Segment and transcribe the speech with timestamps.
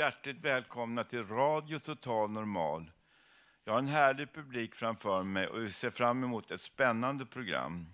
[0.00, 2.90] Hjärtligt välkomna till Radio Total Normal.
[3.64, 7.86] Jag har en härlig publik framför mig och vi ser fram emot ett spännande program.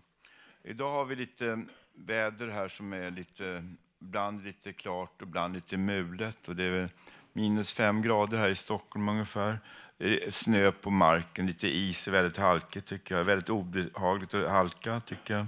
[0.65, 1.63] Idag har vi lite
[1.95, 6.49] väder här som är lite, ibland lite klart och ibland lite mulet.
[6.49, 6.89] Och det är
[7.33, 9.61] minus fem grader här i Stockholm ungefär.
[9.99, 13.25] Det är snö på marken, lite is, väldigt halkigt tycker jag.
[13.25, 15.47] Väldigt obehagligt att halka tycker jag.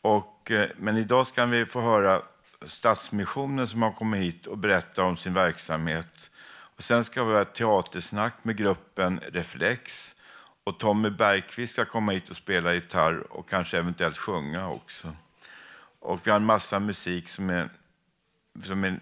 [0.00, 2.22] Och, eh, men idag ska vi få höra
[2.66, 6.30] Stadsmissionen som har kommit hit och berättar om sin verksamhet.
[6.76, 10.14] Och sen ska vi ha ett teatersnack med gruppen Reflex.
[10.64, 15.16] Och Tommy Bergqvist ska komma hit och spela gitarr och kanske eventuellt sjunga också.
[16.00, 17.68] Och vi har en massa musik som är,
[18.62, 19.00] som är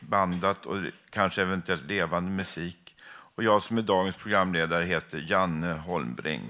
[0.00, 0.76] bandat och
[1.10, 2.96] kanske eventuellt levande musik.
[3.34, 6.42] Och jag som är dagens programledare heter Janne Holmbring.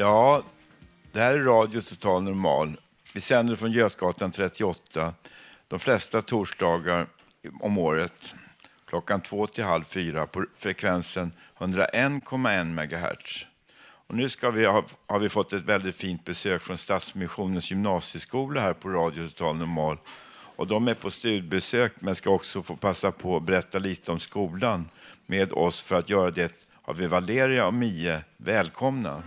[0.00, 0.42] Ja,
[1.12, 2.80] det här är Radio Total Normal.
[3.14, 5.14] Vi sänder från Götgatan 38
[5.68, 7.06] de flesta torsdagar
[7.60, 8.34] om året
[8.88, 13.46] klockan två till halv fyra på frekvensen 101,1 MHz.
[14.06, 18.60] Och nu ska vi ha, har vi fått ett väldigt fint besök från Stadsmissionens gymnasieskola
[18.60, 19.98] här på Radio Total Normal.
[20.56, 24.20] Och de är på studiebesök men ska också få passa på att berätta lite om
[24.20, 24.88] skolan
[25.26, 25.82] med oss.
[25.82, 28.24] För att göra det har vi Valeria och Mie.
[28.36, 29.22] Välkomna!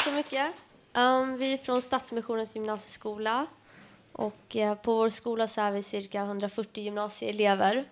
[0.00, 0.52] Tack så mycket.
[0.94, 3.46] Um, vi är från Stadsmissionens gymnasieskola.
[4.12, 7.84] Och, uh, på vår skola så är vi cirka 140 gymnasieelever.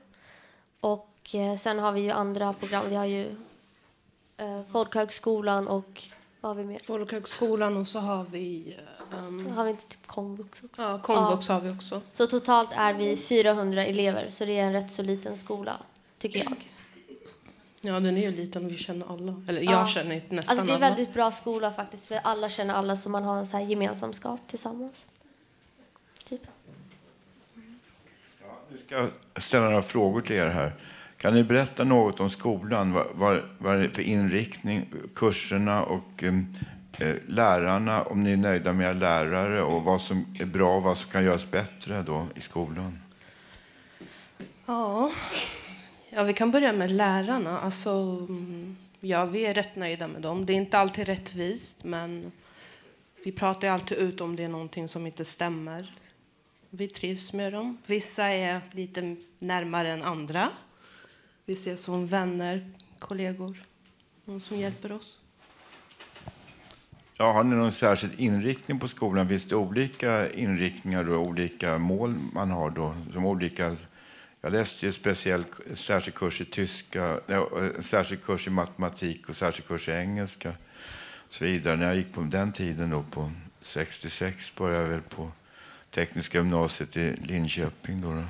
[0.80, 2.84] Och uh, sen har vi ju andra program.
[2.88, 3.24] Vi har ju
[4.40, 6.02] uh, Folkhögskolan och
[6.40, 6.80] vad har vi mer?
[6.86, 8.76] Folkhögskolan och så har vi...
[9.18, 10.82] Um, har vi inte typ komvux också?
[10.82, 11.54] Ja, komvux ja.
[11.54, 12.00] har vi också.
[12.12, 15.76] Så totalt är vi 400 elever, så det är en rätt så liten skola,
[16.18, 16.68] tycker jag.
[17.80, 19.42] Ja, den är ju liten vi känner alla.
[19.48, 19.86] Eller jag ja.
[19.86, 20.86] känner nästan alltså, Det är alla.
[20.86, 22.06] en väldigt bra skola faktiskt.
[22.06, 25.06] För alla känner alla så man har en så här gemensamskap tillsammans.
[26.24, 26.40] Typ.
[28.40, 29.10] Ja, nu ska jag
[29.42, 30.72] ställa några frågor till er här.
[31.16, 32.92] Kan ni berätta något om skolan?
[32.92, 36.24] Vad, vad, vad är det för inriktning, kurserna och
[36.98, 38.02] eh, lärarna?
[38.02, 41.10] Om ni är nöjda med era lärare och vad som är bra och vad som
[41.10, 42.98] kan göras bättre då i skolan?
[44.66, 45.10] Ja,
[46.18, 47.60] Ja, vi kan börja med lärarna.
[47.60, 47.90] Alltså,
[48.28, 50.46] mm, ja, vi är rätt nöjda med dem.
[50.46, 52.32] Det är inte alltid rättvist, men
[53.24, 55.94] vi pratar alltid ut om det är någonting som inte stämmer.
[56.70, 57.78] Vi trivs med dem.
[57.86, 60.48] Vissa är lite närmare än andra.
[61.44, 63.62] Vi ses som vänner, kollegor,
[64.24, 65.20] någon som hjälper oss.
[67.16, 69.28] Ja, har ni någon särskild inriktning på skolan?
[69.28, 72.94] Finns det olika inriktningar och olika mål man har då?
[73.12, 73.76] Som olika
[74.40, 75.44] jag läste ju speciell
[75.74, 77.20] särskild kurs i tyska,
[77.80, 80.48] särskild kurs i matematik och särskild kurs i engelska.
[81.26, 81.76] Och så vidare.
[81.76, 83.30] När jag gick på den tiden, då, på
[83.60, 85.30] 66, började jag väl på
[85.90, 88.00] Tekniska gymnasiet i Linköping.
[88.00, 88.22] Då, då.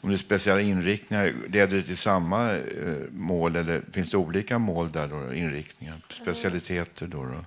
[0.00, 4.58] Om det är speciella inriktningar, leder det till samma eh, mål eller finns det olika
[4.58, 5.08] mål där?
[5.08, 7.06] Då, inriktningar, specialiteter?
[7.06, 7.44] Då, då?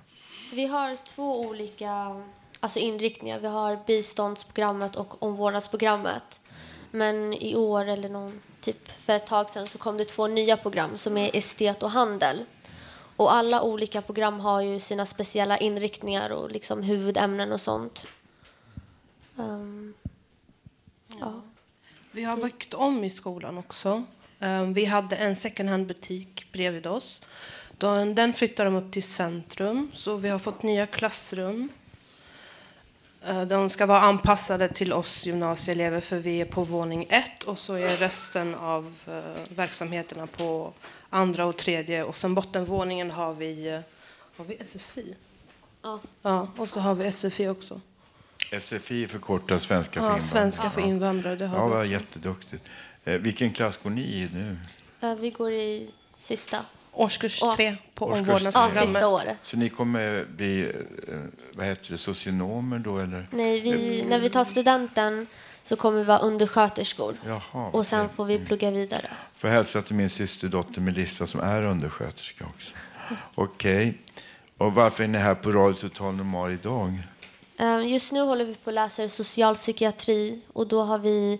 [0.52, 2.22] Vi har två olika
[2.60, 3.38] alltså inriktningar.
[3.40, 6.40] Vi har biståndsprogrammet och omvårdnadsprogrammet.
[6.90, 10.56] Men i år eller någon, typ för ett tag sedan så kom det två nya
[10.56, 12.44] program som är estet och handel.
[13.16, 18.06] Och alla olika program har ju sina speciella inriktningar och liksom huvudämnen och sånt.
[19.36, 19.94] Um,
[21.20, 21.42] ja.
[22.10, 24.02] Vi har byggt om i skolan också.
[24.40, 27.22] Eh, Vi hade en second hand-butik bredvid oss.
[28.14, 31.68] Den flyttar de upp till centrum, så vi har fått nya klassrum.
[33.26, 37.58] Eh, De ska vara anpassade till oss gymnasieelever för vi är på våning ett och
[37.58, 40.72] så är resten av eh, verksamheterna på
[41.10, 42.04] andra och tredje.
[42.04, 43.80] Och sen bottenvåningen har vi, eh,
[44.36, 45.14] har vi SFI.
[45.82, 46.00] Ja.
[46.22, 47.80] Ja, och så har vi SFI också.
[48.60, 50.28] SFI förkortar svenska för Ja, invandrare.
[50.28, 51.92] svenska för invandrare, det har Ja, vi också.
[51.92, 52.64] jätteduktigt.
[53.04, 54.56] Vilken klass går ni i nu?
[55.14, 56.64] Vi går i sista.
[56.98, 57.56] Årskurs Ja.
[57.56, 58.84] tre på omvårdnadsprogrammet.
[58.84, 59.36] sista året.
[59.42, 60.62] Så ni kommer bli
[61.08, 61.14] eh,
[61.52, 62.98] vad heter det, socionomer då?
[62.98, 63.28] Eller?
[63.30, 65.26] Nej, vi, när vi tar studenten
[65.62, 67.16] så kommer vi vara undersköterskor.
[67.26, 69.10] Jaha, Och sen får vi plugga vidare.
[69.36, 72.74] Får hälsa till min systerdotter Melissa som är undersköterska också.
[73.34, 73.98] Okej.
[74.58, 76.92] Och varför är ni här på Radio Total Normal idag?
[77.58, 81.38] Eh, Just nu håller vi på att läsa socialpsykiatri och då har vi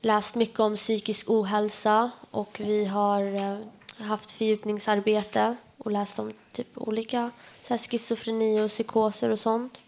[0.00, 3.58] läst mycket om psykisk ohälsa och vi har eh,
[4.00, 7.30] haft fördjupningsarbete och läst om typ olika
[7.64, 9.82] så här, schizofreni och psykoser och sånt.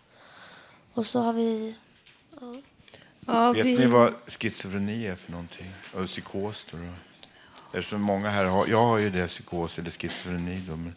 [0.95, 1.75] Och så har vi...
[3.27, 5.73] Ja, Vet vi, ni vad schizofreni är för någonting?
[5.95, 6.77] Och psykos då?
[6.77, 6.93] då?
[7.79, 10.77] Eftersom många här har, jag har ju det, psykos eller schizofreni då.
[10.77, 10.95] Men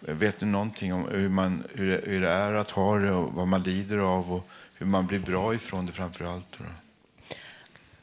[0.00, 3.32] vet ni någonting om hur, man, hur, det, hur det är att ha det och
[3.32, 6.58] vad man lider av och hur man blir bra ifrån det framför allt?
[6.58, 6.64] Då?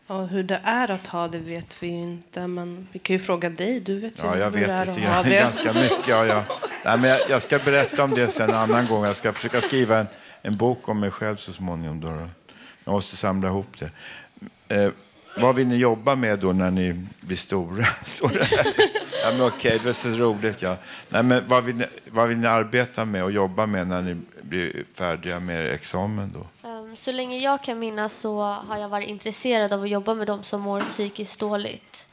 [0.08, 3.20] Ja, hur det är att ha det vet vi ju inte, men vi kan ju
[3.20, 3.80] fråga dig.
[3.80, 5.40] Du vet ju Ja, jag hur det är vet att ha det.
[5.40, 6.08] ganska mycket.
[6.08, 6.44] Ja, ja.
[6.86, 9.06] Nej, men jag, jag ska berätta om det sen en annan gång.
[9.06, 10.08] Jag ska försöka skriva en,
[10.42, 12.00] en bok om mig själv så småningom.
[12.02, 12.28] Då.
[12.84, 13.90] Jag måste samla ihop det.
[14.76, 14.92] Eh,
[15.38, 17.86] vad vill ni jobba med då när ni blir stora?
[18.06, 18.66] Står det här.
[19.24, 20.62] ja, men okej, det var så roligt.
[20.62, 20.78] Ja.
[21.10, 24.16] Nej, men vad, vill ni, vad vill ni arbeta med och jobba med när ni
[24.42, 26.32] blir färdiga med examen?
[26.34, 26.70] Då?
[26.94, 30.28] Ehm, Så länge jag kan minnas så har jag varit intresserad av att jobba med
[30.28, 32.08] dem som mår psykiskt dåligt.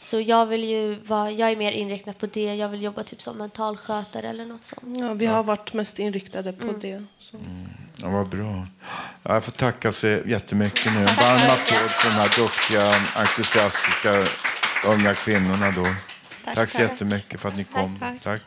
[0.00, 2.54] Så jag vill ju vara, jag är mer inriktad på det.
[2.54, 4.98] Jag vill jobba typ som mentalskötare eller något sånt.
[4.98, 6.80] Ja, vi har varit mest inriktade på Mm.
[6.80, 7.04] det.
[7.18, 7.36] Så.
[8.02, 8.66] Ja, vad bra.
[9.22, 11.00] Ja, jag får tacka så jättemycket nu.
[11.00, 14.24] En varm applåd för de här duktiga, entusiastiska
[14.86, 15.70] unga kvinnorna.
[15.70, 15.86] Då.
[16.54, 17.98] Tack, så jättemycket för att ni kom.
[17.98, 18.20] tack.
[18.22, 18.42] tack.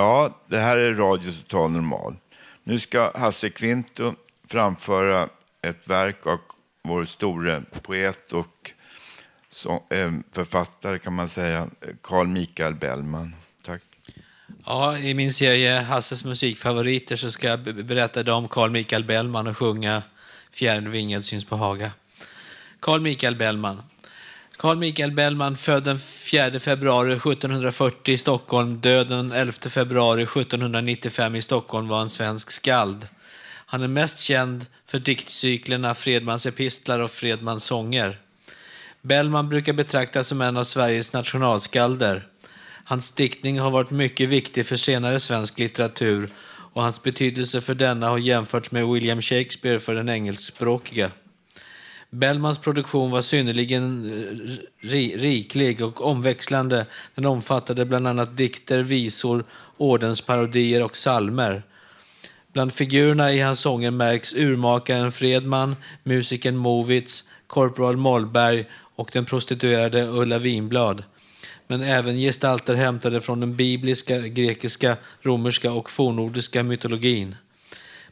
[0.00, 2.16] Ja, det här är Radio Total Normal.
[2.64, 4.14] Nu ska Hasse Kvinto
[4.48, 5.28] framföra
[5.62, 6.38] ett verk av
[6.82, 8.72] vår store poet och
[9.92, 11.68] eh, författare kan man säga,
[12.02, 13.34] Carl Michael Bellman.
[13.62, 13.82] Tack.
[14.66, 19.56] Ja, I min serie Hasses musikfavoriter så ska jag berätta om Carl Michael Bellman och
[19.56, 20.02] sjunga
[20.52, 21.92] Fjärden vingad syns på Haga.
[22.80, 23.82] Carl Michael Bellman.
[24.60, 31.36] Carl Michael Bellman född den 4 februari 1740 i Stockholm, död den 11 februari 1795
[31.36, 33.06] i Stockholm var en svensk skald.
[33.66, 38.18] Han är mest känd för diktcyklerna Fredmans epistlar och Fredmans sånger.
[39.02, 42.26] Bellman brukar betraktas som en av Sveriges nationalskalder.
[42.84, 46.30] Hans diktning har varit mycket viktig för senare svensk litteratur
[46.72, 51.10] och hans betydelse för denna har jämförts med William Shakespeare för den engelskspråkiga.
[52.10, 56.86] Bellmans produktion var synnerligen eh, ri- riklig och omväxlande.
[57.14, 59.44] Den omfattade bland annat dikter, visor,
[59.76, 61.62] ordensparodier och salmer.
[62.52, 70.02] Bland figurerna i hans sånger märks urmakaren Fredman, musikern Movitz, korporal Mollberg och den prostituerade
[70.02, 71.04] Ulla Winblad.
[71.66, 77.36] Men även gestalter hämtade från den bibliska, grekiska, romerska och fornnordiska mytologin.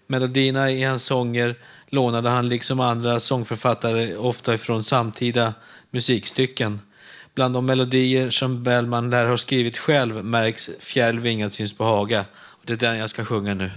[0.07, 1.57] Melodierna i hans sånger
[1.91, 5.55] lånade han liksom andra sångförfattare ofta ifrån samtida
[5.91, 6.81] musikstycken.
[7.35, 12.25] Bland de melodier som Bellman lär ha skrivit själv märks Fjäril vingad syns på Haga.
[12.35, 13.71] Och det är den jag ska sjunga nu.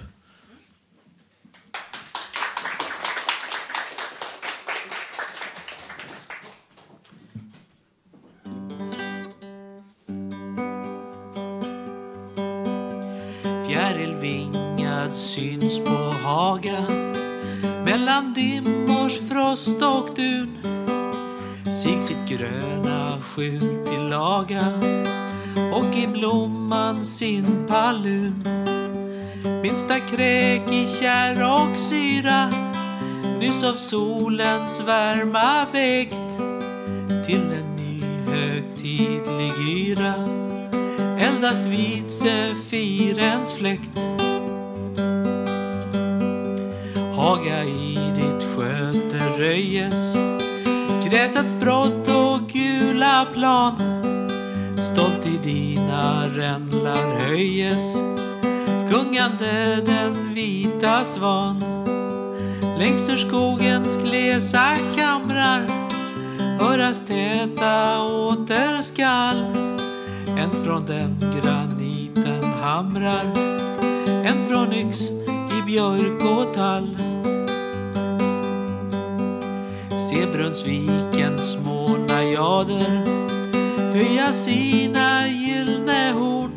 [18.35, 20.57] Dimmors frost och dun.
[21.65, 24.67] Sig sitt gröna skjul till laga
[25.73, 28.43] och i blomman sin palun.
[29.61, 32.49] Minsta kräk i kärr och syra
[33.39, 36.37] nyss av solens värma väckt
[37.25, 39.53] till en ny högtidlig
[39.87, 40.41] yra
[41.19, 43.97] eldas vid sefirens fläkt.
[47.15, 47.90] Haga i
[49.41, 50.15] röjes,
[51.03, 53.73] gräsets brott och gula plan.
[54.77, 57.97] Stolt i dina rändlar höjes.
[58.89, 61.63] Gungande den vita svan.
[62.79, 65.89] Längst ur skogens glesa kamrar.
[66.59, 69.45] Höras täta återskall
[70.27, 73.25] En från den graniten hamrar.
[74.07, 75.01] En från yx
[75.59, 77.10] i björk och tall.
[80.11, 83.05] Se Brunnsvikens små najader
[83.93, 86.51] höja sina gyllne horn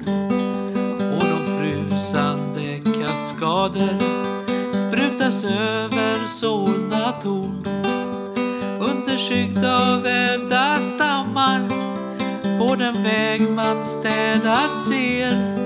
[1.14, 3.99] och de frusande kaskader
[4.75, 7.66] sprutas över Solna torn.
[8.80, 11.68] Underskyggd av vävda stammar
[12.58, 15.56] på den väg man städat ser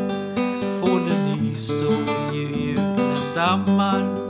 [0.80, 4.27] fålen nys och julen dammar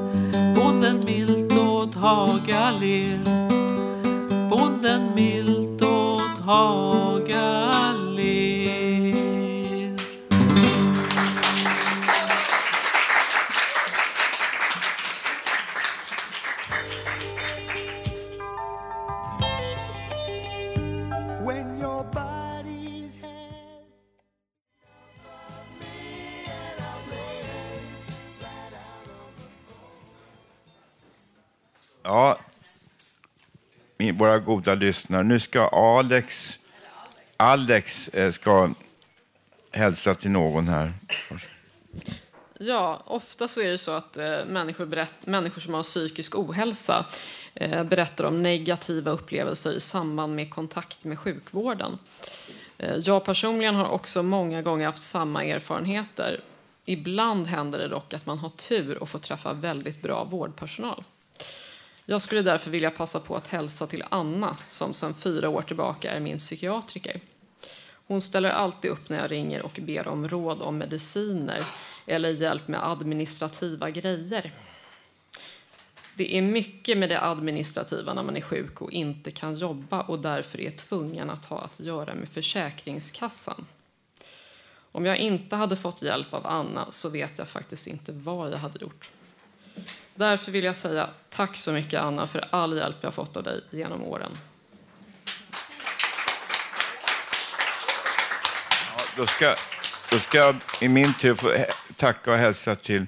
[2.09, 3.19] åt Haga ler
[4.51, 7.18] bonden milt åt Haga
[34.19, 35.23] våra goda lyssnare.
[35.23, 36.59] Nu ska Alex,
[37.37, 38.71] Alex eh, ska
[39.71, 40.93] hälsa till någon här.
[42.59, 47.07] Ja, ofta så är det så att eh, människor, berätt, människor som har psykisk ohälsa
[47.55, 51.99] eh, berättar om negativa upplevelser i samband med kontakt med sjukvården.
[53.05, 56.41] Jag personligen har också många gånger haft samma erfarenheter.
[56.85, 61.05] Ibland händer det dock att man har tur och får träffa väldigt bra vårdpersonal.
[62.11, 66.11] Jag skulle därför vilja passa på att hälsa till Anna som sedan fyra år tillbaka
[66.11, 67.21] är min psykiatriker.
[68.07, 71.65] Hon ställer alltid upp när jag ringer och ber om råd om mediciner
[72.07, 74.53] eller hjälp med administrativa grejer.
[76.17, 80.19] Det är mycket med det administrativa när man är sjuk och inte kan jobba och
[80.19, 83.67] därför är tvungen att ha att göra med Försäkringskassan.
[84.93, 88.59] Om jag inte hade fått hjälp av Anna så vet jag faktiskt inte vad jag
[88.59, 89.11] hade gjort.
[90.19, 93.61] Därför vill jag säga tack så mycket Anna för all hjälp jag fått av dig
[93.71, 94.39] genom åren.
[98.97, 99.55] Ja, då, ska,
[100.11, 101.57] då ska jag i min tur få
[101.97, 103.07] tacka och hälsa till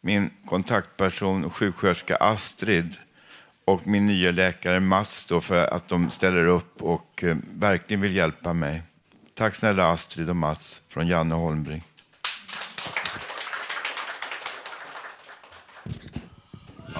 [0.00, 2.96] min kontaktperson, sjuksköterska Astrid
[3.64, 8.16] och min nya läkare Mats då, för att de ställer upp och eh, verkligen vill
[8.16, 8.82] hjälpa mig.
[9.34, 11.84] Tack snälla Astrid och Mats från Janne Holmbring.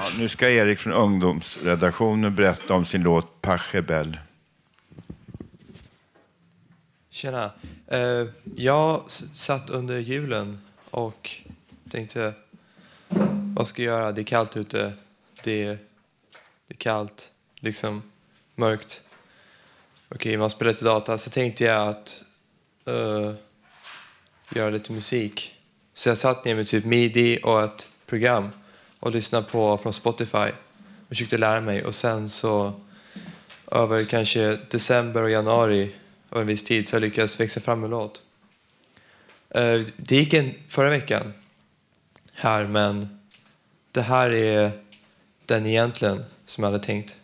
[0.01, 4.19] Ja, nu ska Erik från ungdomsredaktionen berätta om sin låt Pachebel.
[7.11, 7.53] Tjena.
[7.87, 8.27] Eh,
[8.57, 9.03] jag
[9.33, 11.31] satt under julen och
[11.91, 12.33] tänkte,
[13.57, 14.13] vad ska jag göra?
[14.13, 14.93] Det är kallt ute.
[15.45, 15.79] Det är,
[16.67, 18.03] det är kallt, liksom
[18.55, 19.09] mörkt.
[20.09, 21.19] Okej, man spelar lite data.
[21.19, 22.25] Så tänkte jag att
[22.89, 23.33] uh,
[24.51, 25.55] göra lite musik.
[25.95, 28.51] Så jag satt ner med typ midi och ett program
[29.01, 30.49] och lyssnade på från Spotify
[31.01, 31.85] och försökte lära mig.
[31.85, 32.73] Och sen så
[33.73, 35.95] över kanske december och januari
[36.29, 38.23] och en viss tid så jag lyckats växa fram en låt.
[39.51, 41.33] Eh, det gick en förra veckan
[42.33, 43.21] här men
[43.93, 44.71] det här är
[45.47, 47.17] den egentligen som jag hade tänkt.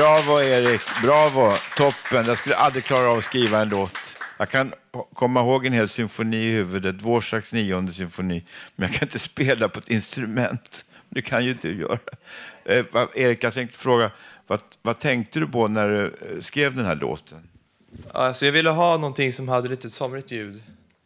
[0.00, 2.26] Bravo Erik, bravo, toppen.
[2.26, 3.94] Jag skulle aldrig klara av att skriva en låt.
[4.38, 4.72] Jag kan
[5.14, 8.44] komma ihåg en hel symfoni i huvudet, Dvoraks nionde symfoni,
[8.76, 10.84] men jag kan inte spela på ett instrument.
[11.08, 11.98] Det kan ju du göra.
[12.64, 14.10] Eh, Erik, jag tänkte fråga,
[14.46, 17.48] vad, vad tänkte du på när du eh, skrev den här låten?
[18.12, 20.62] Alltså jag ville ha någonting som hade lite somrigt ljud.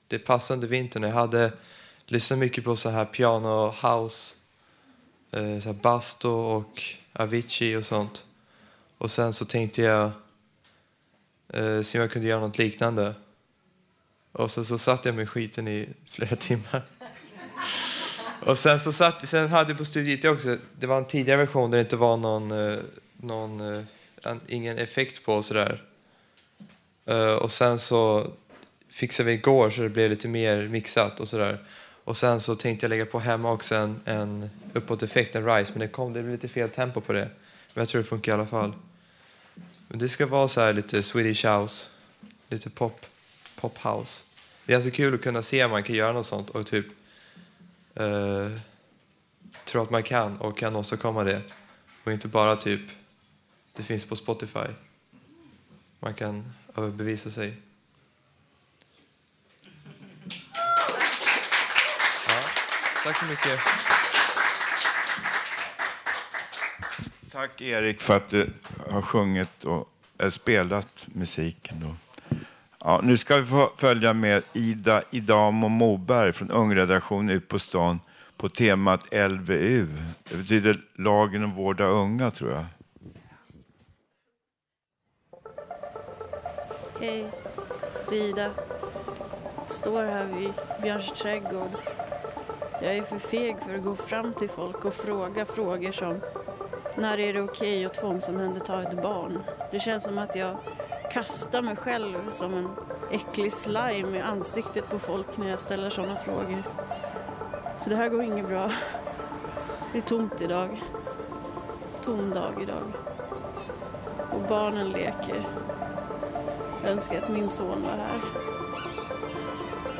[0.09, 1.03] Det passade under vintern.
[1.03, 1.53] Jag hade
[2.07, 4.35] lyssnat mycket på så här piano house,
[5.33, 6.83] eh, så här Basto och
[7.13, 8.25] Avicii och sånt.
[9.05, 10.11] Och sen så tänkte jag
[11.49, 13.15] eh, se om jag kunde göra något liknande.
[14.33, 16.85] Och så, så satt jag med skiten i flera timmar.
[18.41, 21.37] Och sen så satt vi, sen hade vi på studiet också, det var en tidigare
[21.37, 22.79] version där det inte var någon, eh,
[23.17, 23.77] någon
[24.25, 25.83] eh, ingen effekt på och sådär.
[27.07, 28.27] Eh, och sen så
[28.89, 31.59] fixade vi igår så det blev lite mer mixat och sådär.
[32.05, 35.81] Och sen så tänkte jag lägga på hemma också en, en uppåt-effekt, en rise, men
[35.81, 37.29] det kom det blev lite fel tempo på det.
[37.75, 38.73] Men jag tror det funkar i alla fall.
[39.89, 41.89] Men det ska vara så här lite Swedish house,
[42.49, 43.07] lite pop,
[43.57, 44.25] pop house.
[44.65, 46.87] Det är alltså kul att kunna se om man kan göra något sånt och typ
[47.95, 48.51] eh,
[49.65, 51.43] tro att man kan och kan åstadkomma det.
[52.05, 52.81] Och inte bara typ,
[53.73, 54.69] det finns på Spotify.
[56.01, 57.57] Man kan överbevisa sig.
[62.29, 62.41] Ja,
[63.05, 63.61] tack så mycket.
[67.35, 68.51] Tack Erik för att du
[68.91, 71.77] har sjungit och eh, spelat musiken.
[71.81, 71.95] Då.
[72.85, 78.01] Ja, nu ska vi få följa med Ida Idamo Moberg från Ungredaktionen ut på stan
[78.37, 79.87] på temat LVU.
[80.31, 82.65] Det betyder lagen om vård av unga tror jag.
[87.01, 87.31] Hej,
[88.09, 88.51] det är Ida.
[89.69, 91.71] Står här vid Björns trädgård.
[92.83, 96.21] Jag är för feg för att gå fram till folk och fråga frågor som
[96.97, 99.43] när är det okej att tvångsomhänderta ett barn?
[99.71, 100.57] Det känns som att jag
[101.13, 102.69] kastar mig själv som en
[103.11, 106.63] äcklig slime i ansiktet på folk när jag ställer sådana frågor.
[107.77, 108.71] Så det här går inget bra.
[109.93, 110.83] Det är tomt idag.
[112.03, 112.93] Tom dag idag.
[114.31, 115.47] Och barnen leker.
[116.83, 118.21] Jag önskar att min son var här.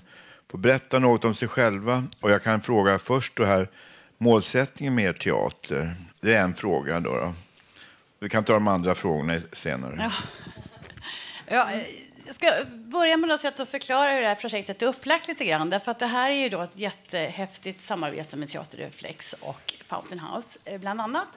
[0.52, 2.08] få berätta något om sig själva.
[2.20, 3.70] Och jag kan fråga först då här,
[4.18, 5.96] målsättningen med er teater.
[6.22, 7.12] Det är en fråga då.
[7.12, 7.34] då.
[8.20, 9.96] Vi kan ta de andra frågorna senare.
[10.00, 10.12] Ja.
[11.48, 11.70] Ja,
[12.26, 15.46] jag ska börja med något sätt att förklara hur det här projektet är upplagt lite
[15.46, 15.70] grann.
[15.70, 20.78] Därför att det här är ju då ett jättehäftigt samarbete med Teaterreflex och Fountain House
[20.80, 21.28] bland annat.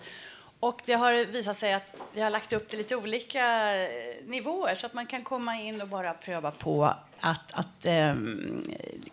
[0.60, 3.88] Och det har visat sig att vi har lagt upp det lite olika eh,
[4.26, 6.84] nivåer så att man kan komma in och bara pröva på
[7.20, 8.62] att, att um,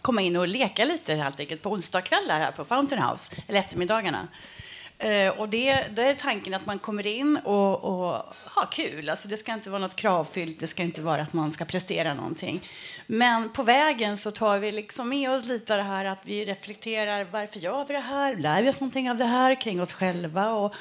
[0.02, 4.28] komma in och leka lite helt enkelt på onsdagskvällar här på Fountain House, eller eftermiddagarna.
[5.06, 9.10] Uh, och det, det är tanken att man kommer in och, och har kul.
[9.10, 12.14] Alltså det ska inte vara något kravfyllt, det ska inte vara att man ska prestera
[12.14, 12.62] någonting.
[13.08, 16.46] Men på vägen så tar vi liksom med oss lite av det här att vi
[16.46, 18.36] reflekterar varför gör vi det här?
[18.36, 20.52] Lär vi oss någonting av det här kring oss själva?
[20.52, 20.76] Och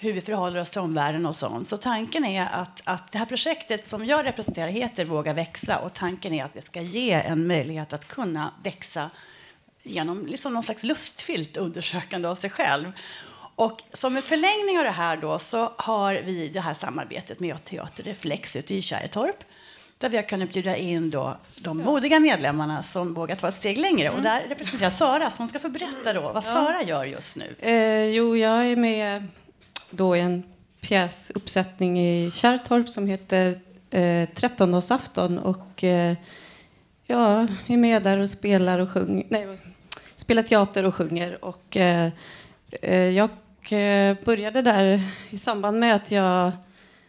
[0.00, 1.68] hur vi förhåller oss till omvärlden och sånt.
[1.68, 5.94] Så tanken är att, att det här projektet som jag representerar heter Våga växa och
[5.94, 9.10] tanken är att det ska ge en möjlighet att kunna växa
[9.82, 12.92] genom liksom någon slags lustfyllt undersökande av sig själv.
[13.54, 17.64] Och som en förlängning av det här då så har vi det här samarbetet med
[17.64, 19.44] Teater Reflex ute i Kärrtorp
[19.98, 23.78] där vi har kunnat bjuda in då de modiga medlemmarna som vågar ta ett steg
[23.78, 24.10] längre.
[24.10, 27.54] Och där representerar Sara, så hon ska få berätta då vad Sara gör just nu.
[27.58, 29.28] Eh, jo, jag är med
[29.90, 30.42] då i en
[30.80, 36.16] pjäsuppsättning i Kärrtorp som heter eh, Trettondagsafton och eh,
[37.06, 39.46] jag är med där och spelar och sjunger, nej,
[40.16, 42.12] spelar teater och sjunger och eh,
[42.82, 43.30] eh, jag
[43.70, 46.52] eh, började där i samband med att jag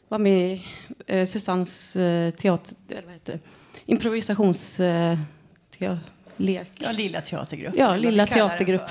[0.07, 0.65] var med i
[1.07, 3.39] eh, Susannes eh, teater, eller vad heter det,
[3.85, 4.81] improvisations...
[6.41, 6.71] Lek.
[6.79, 7.73] Ja, lilla teatergrupp.
[7.77, 8.89] Ja, lilla teatergrupp.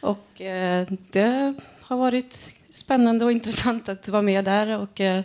[0.00, 4.78] Och eh, det har varit spännande och intressant att vara med där.
[4.78, 5.24] Och, eh,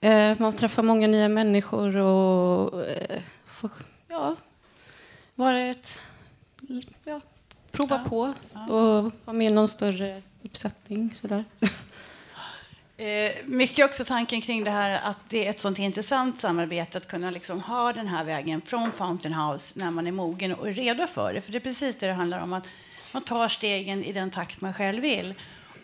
[0.00, 3.70] eh, man träffar många nya människor och eh, får
[4.08, 4.36] ja,
[5.34, 6.00] vara ett...
[7.04, 7.20] Ja,
[7.72, 8.34] prova på
[8.68, 11.14] och vara med i någon större uppsättning.
[11.14, 11.44] Sådär.
[12.98, 17.08] Eh, mycket också tanken kring det här att det är ett sånt intressant samarbete att
[17.08, 20.72] kunna liksom ha den här vägen från Fountain House när man är mogen och är
[20.72, 21.40] redo för det.
[21.40, 22.64] För det är precis det det handlar om, att
[23.12, 25.34] man tar stegen i den takt man själv vill.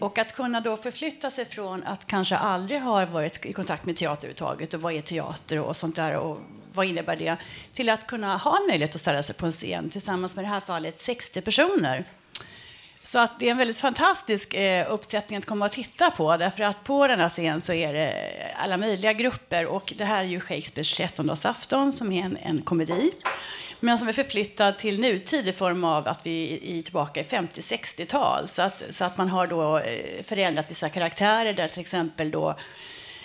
[0.02, 3.96] Och att kunna då förflytta sig från att kanske aldrig ha varit i kontakt med
[3.96, 6.38] teater överhuvudtaget och vad är teater och sånt där och
[6.72, 7.36] vad innebär det?
[7.74, 10.46] Till att kunna ha en möjlighet att ställa sig på en scen tillsammans med i
[10.46, 12.04] det här fallet 60 personer.
[13.02, 16.36] Så att det är en väldigt fantastisk eh, uppsättning att komma och titta på.
[16.36, 18.14] Därför att på den här scenen så är det
[18.56, 19.66] alla möjliga grupper.
[19.66, 23.10] Och det här är ju Shakespeares trettondagsafton som är en, en komedi.
[23.84, 28.48] Men som är förflyttad till nutid i form av att vi är tillbaka i 50-60-tal.
[28.48, 32.54] Så att, så att man har då eh, förändrat vissa karaktärer där till exempel då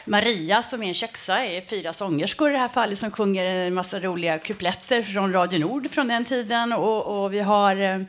[0.05, 3.73] Maria som är en köksa är fyra sångerskor i det här fallet som sjunger en
[3.73, 6.73] massa roliga kupletter från Radio Nord från den tiden.
[6.73, 7.99] Och, och vi har eh,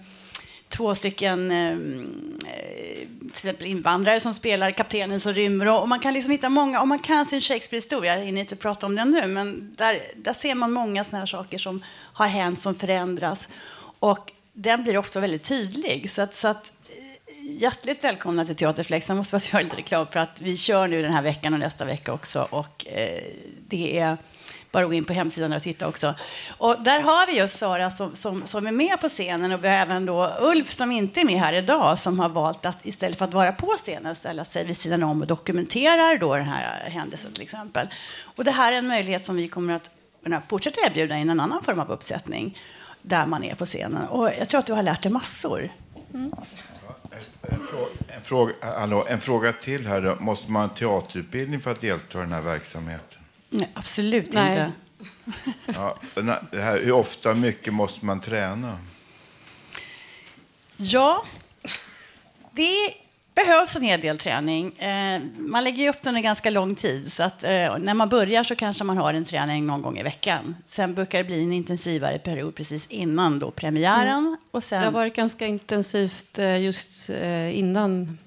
[0.69, 1.73] två stycken eh,
[2.53, 5.81] eh, till exempel invandrare som spelar kaptenen som rymmer.
[5.81, 8.87] Och man kan liksom hitta många, om man kan sin Shakespeare-historia, jag hinner inte prata
[8.87, 12.61] om den nu, men där, där ser man många såna här saker som har hänt,
[12.61, 13.49] som förändras.
[13.99, 16.11] Och den blir också väldigt tydlig.
[16.11, 19.09] Så att, så att eh, hjärtligt välkomna till Teaterflex.
[19.09, 21.61] Jag måste bara göra lite reklam för att vi kör nu den här veckan och
[21.61, 22.49] nästa vecka också.
[22.51, 23.23] Och eh,
[23.69, 24.17] det är
[24.71, 26.15] bara att gå in på hemsidan och titta också.
[26.59, 29.69] Och där har vi just Sara som, som, som är med på scenen och vi
[29.69, 33.19] har även då Ulf som inte är med här idag som har valt att istället
[33.19, 36.91] för att vara på scenen ställa sig vid sidan om och dokumenterar då den här
[36.91, 37.89] händelsen till exempel.
[38.23, 39.91] Och det här är en möjlighet som vi kommer att
[40.23, 42.59] kunna fortsätta erbjuda i en annan form av uppsättning
[43.03, 44.07] där man är på scenen.
[44.09, 45.71] Och jag tror att du har lärt dig massor.
[47.43, 50.17] En fråga, en, fråga, hallå, en fråga till här då.
[50.21, 53.18] Måste man ha teaterutbildning för att delta i den här verksamheten?
[53.51, 54.51] Nej, absolut Nej.
[54.51, 54.73] inte.
[55.75, 58.79] Ja, här- det här, hur ofta, mycket måste man träna?
[60.77, 61.25] Ja,
[62.53, 62.95] det
[63.35, 64.79] behövs en hel del träning.
[64.79, 67.13] Eh, man lägger upp den en ganska lång tid.
[67.13, 70.03] Så att, eh, när man börjar så kanske man har en träning någon gång i
[70.03, 70.57] veckan.
[70.67, 74.37] Sen brukar det bli en intensivare period precis innan då premiären.
[74.51, 74.81] Och sen...
[74.81, 78.19] Det har varit ganska intensivt eh, just eh, innan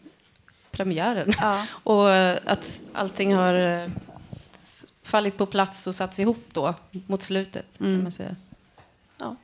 [0.71, 1.33] premiären.
[1.83, 3.89] och eh, att allting har eh,
[5.03, 6.73] fallit på plats och satts ihop då
[7.07, 7.65] mot slutet.
[7.77, 8.35] Kan man säga.
[9.17, 9.35] Ja.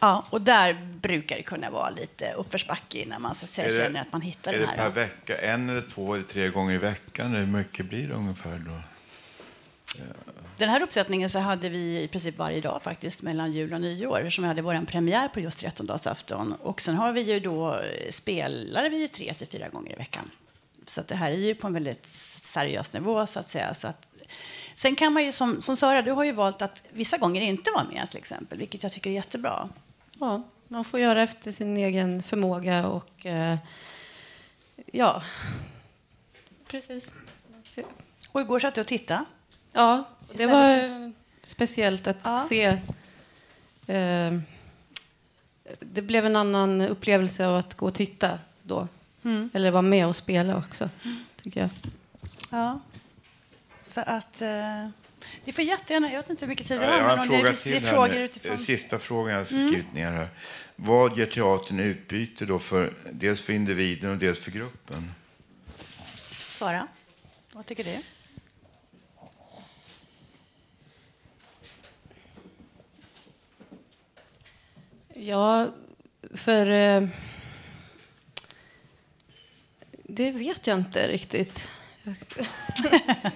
[0.00, 3.70] Ja, och där brukar det kunna vara lite uppförsbacke innan man så att säga, Är
[3.70, 4.90] det- känner att man hittar Är den det per här.
[4.90, 5.38] vecka?
[5.38, 7.30] En eller två eller tre gånger i veckan?
[7.34, 8.72] Hur mycket blir det ungefär då?
[10.58, 14.30] Den här uppsättningen så hade vi i princip varje dag faktiskt mellan jul och nyår
[14.30, 16.52] som vi hade vår premiär på just trettondagsafton.
[16.52, 19.96] Och sen har vi ju då eh, spelar vi ju tre till fyra gånger i
[19.96, 20.30] veckan.
[20.86, 22.06] Så att det här är ju på en väldigt
[22.42, 23.74] seriös nivå så att säga.
[23.74, 24.05] Så att,
[24.78, 27.70] sen kan man ju som, som Sara, du har ju valt att vissa gånger inte
[27.70, 29.68] vara med till exempel, vilket jag tycker är jättebra.
[30.20, 33.56] Ja, man får göra efter sin egen förmåga och eh,
[34.92, 35.22] ja,
[36.66, 37.14] precis.
[38.32, 39.24] Och igår satt du och tittade.
[39.72, 41.12] Ja, det var
[41.44, 42.40] speciellt att Ja.
[42.48, 42.64] se.
[43.86, 44.32] Eh,
[45.80, 48.88] det blev en annan upplevelse av att gå och titta då.
[49.24, 49.50] Mm.
[49.54, 50.90] Eller vara med och spela också,
[51.42, 51.70] tycker jag.
[52.50, 52.80] Ja.
[53.86, 54.42] Så att...
[54.42, 54.88] Eh,
[55.44, 57.30] Du får jättegärna, jag vet inte hur mycket tid vi Jag har, har men en
[57.34, 58.24] om det finns fler till frågor nu.
[58.24, 58.58] utifrån.
[58.58, 59.68] Sista frågan jag har Mm.
[59.68, 60.28] skrivit ner här.
[60.76, 65.12] Vad ger teatern utbyte då för, dels för individen och dels för gruppen?
[66.32, 66.88] Sara,
[67.52, 67.96] vad tycker du?
[75.14, 75.68] Ja,
[76.34, 76.66] för...
[76.70, 77.08] Eh,
[80.08, 81.70] det vet jag inte riktigt.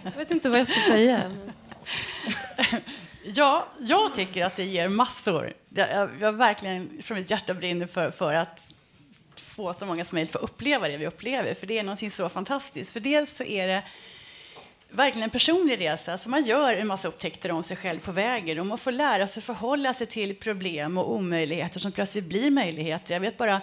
[0.03, 1.31] Jag, vet inte vad jag ska säga.
[3.25, 5.53] Ja, jag tycker att det ger massor.
[5.69, 8.61] Jag, jag, jag verkligen från mitt hjärta brinner för, för att
[9.35, 11.55] få så många som möjligt få uppleva det vi upplever.
[11.55, 12.93] För det är någonting så fantastiskt.
[12.93, 13.83] För dels så är det
[14.91, 16.13] verkligen en personlig resa.
[16.13, 18.59] Alltså man gör en massa upptäckter om sig själv på vägen.
[18.59, 23.15] Och man får lära sig förhålla sig till problem och omöjligheter som plötsligt blir möjligheter.
[23.15, 23.61] Jag vet bara,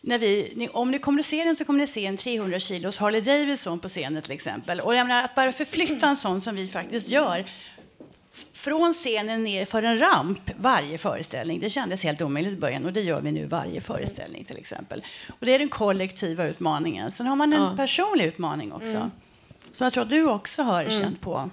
[0.00, 2.98] när vi, om ni kommer att se den så kommer ni se en 300 kilos
[2.98, 4.80] Harley Davidson på scenen till exempel.
[4.80, 7.44] Och jag menar, att bara förflytta en sån som vi faktiskt gör
[8.52, 11.60] från scenen ner för en ramp varje föreställning.
[11.60, 15.04] Det kändes helt omöjligt i början och det gör vi nu varje föreställning till exempel.
[15.40, 17.10] Och det är den kollektiva utmaningen.
[17.12, 17.74] Sen har man en Ja.
[17.76, 18.96] personlig utmaning också.
[18.96, 19.10] Mm.
[19.72, 21.00] Så jag tror att du också har Mm.
[21.02, 21.50] känt på.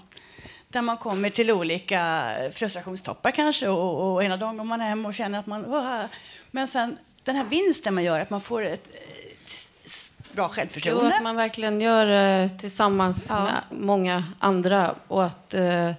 [0.70, 5.14] Där man kommer till olika frustrationstoppar kanske och, och ena dagen går man hem och
[5.14, 5.66] känner att man...
[5.66, 6.02] "Åh."
[6.52, 8.88] Men sen den här vinsten man gör, att man får ett,
[9.86, 11.16] ett bra Jo, självförtroende.
[11.16, 13.44] att man verkligen gör det tillsammans Ja.
[13.44, 15.92] med många andra och att eh,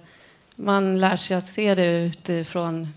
[0.55, 2.93] man lär sig att se det utifrån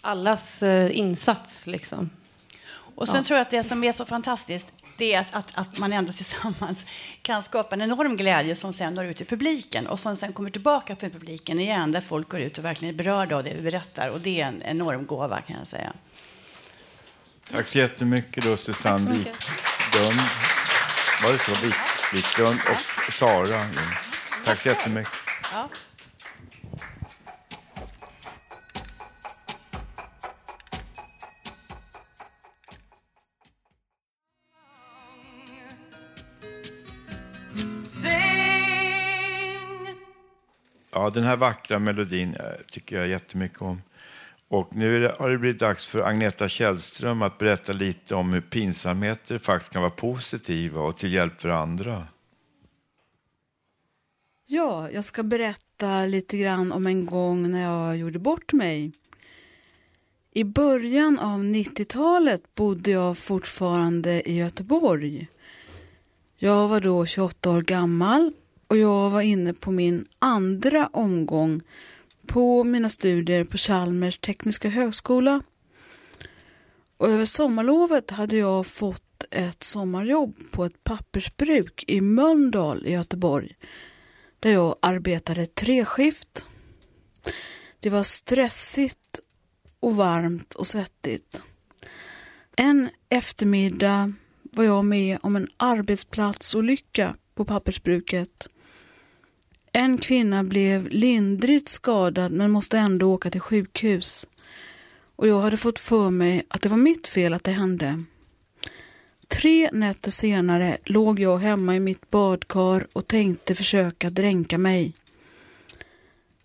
[0.00, 1.66] allas eh, insats.
[1.66, 2.10] Liksom.
[2.96, 3.22] Och sen Ja.
[3.22, 6.12] tror jag att det som är så fantastiskt det är att, att, att man ändå
[6.12, 6.86] tillsammans
[7.22, 10.50] kan skapa en enorm glädje som sen når ut till publiken och som sen kommer
[10.50, 13.62] tillbaka på publiken igen där folk går ut och verkligen är berörda av det vi
[13.62, 14.08] berättar.
[14.08, 15.92] Och det är en enorm gåva kan jag säga.
[17.52, 19.10] Tack så jättemycket då Susanne.
[19.12, 20.20] Wiklund.
[21.22, 21.52] Var det så?
[21.52, 23.66] Wik- Wiklund och Sara.
[24.44, 25.12] Tack så jättemycket.
[25.52, 25.68] Ja.
[40.92, 43.82] Ja, den här vackra melodin eh, tycker jag jättemycket om.
[44.48, 48.40] Och nu det, har det blivit dags för Agneta Källström att berätta lite om hur
[48.40, 52.06] pinsamheter faktiskt kan vara positiva och till hjälp för andra.
[54.46, 58.92] Ja, jag ska berätta lite grann om en gång när jag gjorde bort mig.
[60.32, 65.28] I början av 90-talet bodde jag fortfarande i Göteborg.
[66.36, 68.32] Jag var då 28 år gammal
[68.66, 71.62] och jag var inne på min andra omgång
[72.26, 75.42] på mina studier på Chalmers tekniska högskola.
[76.96, 83.56] Och över sommarlovet hade jag fått ett sommarjobb på ett pappersbruk i Mölndal i Göteborg
[84.40, 86.46] där jag arbetade treskift.
[87.80, 89.20] Det var stressigt
[89.80, 91.42] och varmt och svettigt.
[92.56, 98.48] En eftermiddag var jag med om en arbetsplatsolycka på pappersbruket.
[99.76, 104.26] En kvinna blev lindrigt skadad men måste ändå åka till sjukhus.
[105.16, 108.04] Och jag hade fått för mig att det var mitt fel att det hände.
[109.28, 114.92] Tre nätter senare låg jag hemma i mitt badkar och tänkte försöka dränka mig.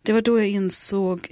[0.02, 1.32] Det var då jag insåg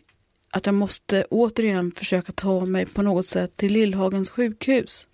[0.51, 5.07] att jag måste återigen försöka ta mig på något sätt till Lillhagens sjukhus.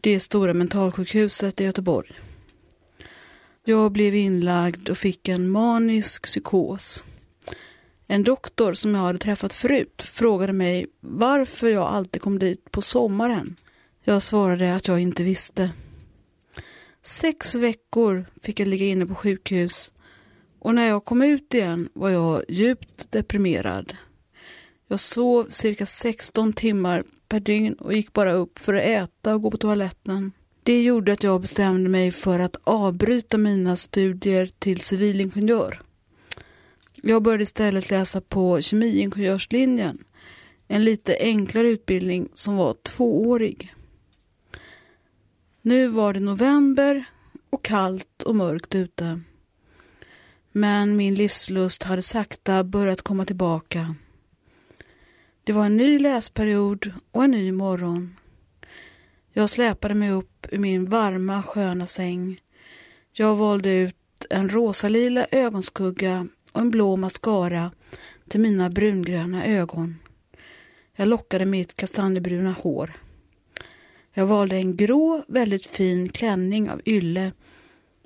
[0.00, 2.12] Det stora mentalsjukhuset i Göteborg.
[3.70, 7.04] Jag blev inlagd och fick en manisk psykos.
[8.06, 12.82] En doktor som jag hade träffat förut frågade mig varför jag alltid kom dit på
[12.82, 13.56] sommaren.
[14.02, 15.70] Jag svarade att jag inte visste.
[17.02, 19.92] Sex veckor fick jag ligga inne på sjukhus
[20.58, 23.96] och när jag kom ut igen var jag djupt deprimerad.
[24.88, 29.42] Jag sov cirka 16 timmar per dygn och gick bara upp för att äta och
[29.42, 30.32] gå på toaletten.
[30.62, 35.80] Det gjorde att jag bestämde mig för att avbryta mina studier till civilingenjör.
[37.02, 40.04] Jag började istället läsa på kemiingenjörslinjen,
[40.68, 43.74] en lite enklare utbildning som var tvåårig.
[45.62, 47.04] Nu var det november
[47.50, 49.20] och kallt och mörkt ute.
[50.52, 53.94] Men min livslust hade sakta börjat komma tillbaka.
[55.44, 58.16] Det var en ny läsperiod och en ny morgon.
[59.32, 62.40] Jag släpade mig upp ur min varma sköna säng.
[63.12, 63.96] Jag valde ut
[64.30, 67.70] en rosalila ögonskugga och en blå mascara
[68.28, 69.98] till mina brungröna ögon.
[70.96, 72.92] Jag lockade mitt kastanjebruna hår.
[74.12, 77.32] Jag valde en grå, väldigt fin klänning av ylle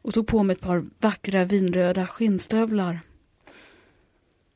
[0.02, 3.00] och tog på mig ett par vackra vinröda skinnstövlar.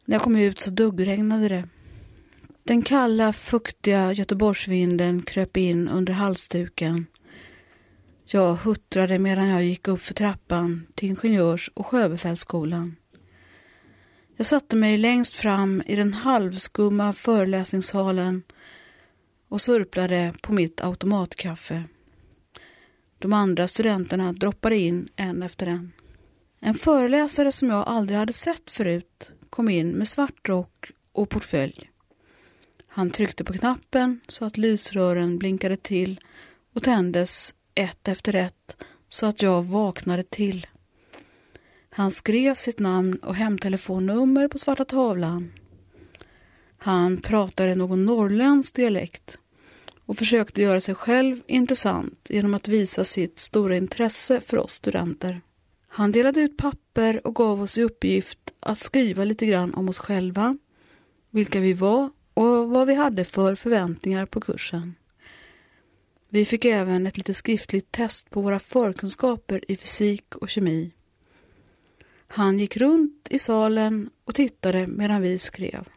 [0.04, 1.68] När jag kom ut så duggregnade det.
[2.68, 7.07] Den kalla, fuktiga Göteborgsvinden kröp in under halsduken.
[8.24, 12.96] Jag huttrade medan jag gick upp för trappan till Ingenjörs och sjöbefälsskolan.
[14.37, 18.42] Jag satte mig längst fram i den halvskumma föreläsningssalen
[19.48, 21.85] och surplade på mitt automatkaffe.
[23.18, 25.92] De andra studenterna droppade in en efter en.
[26.61, 31.90] En föreläsare som jag aldrig hade sett förut kom in med svart rock och portfölj.
[32.98, 36.20] Han tryckte på knappen så att lysrören blinkade till
[36.74, 38.76] och tändes ett efter ett
[39.08, 40.66] så att jag vaknade till.
[41.90, 45.52] Han skrev sitt namn och hemtelefonnummer på svarta tavlan.
[46.78, 49.38] Han pratade någon norrländsk dialekt
[50.06, 55.40] och försökte göra sig själv intressant genom att visa sitt stora intresse för oss studenter.
[55.88, 59.98] Han delade ut papper och gav oss i uppgift att skriva lite grann om oss
[59.98, 60.58] själva,
[61.30, 64.94] vilka vi var och vad vi hade för förväntningar på kursen.
[66.29, 70.90] Vi fick även ett lite skriftligt test på våra förkunskaper i fysik och kemi.
[72.27, 75.88] Han gick runt i salen och tittade medan vi skrev.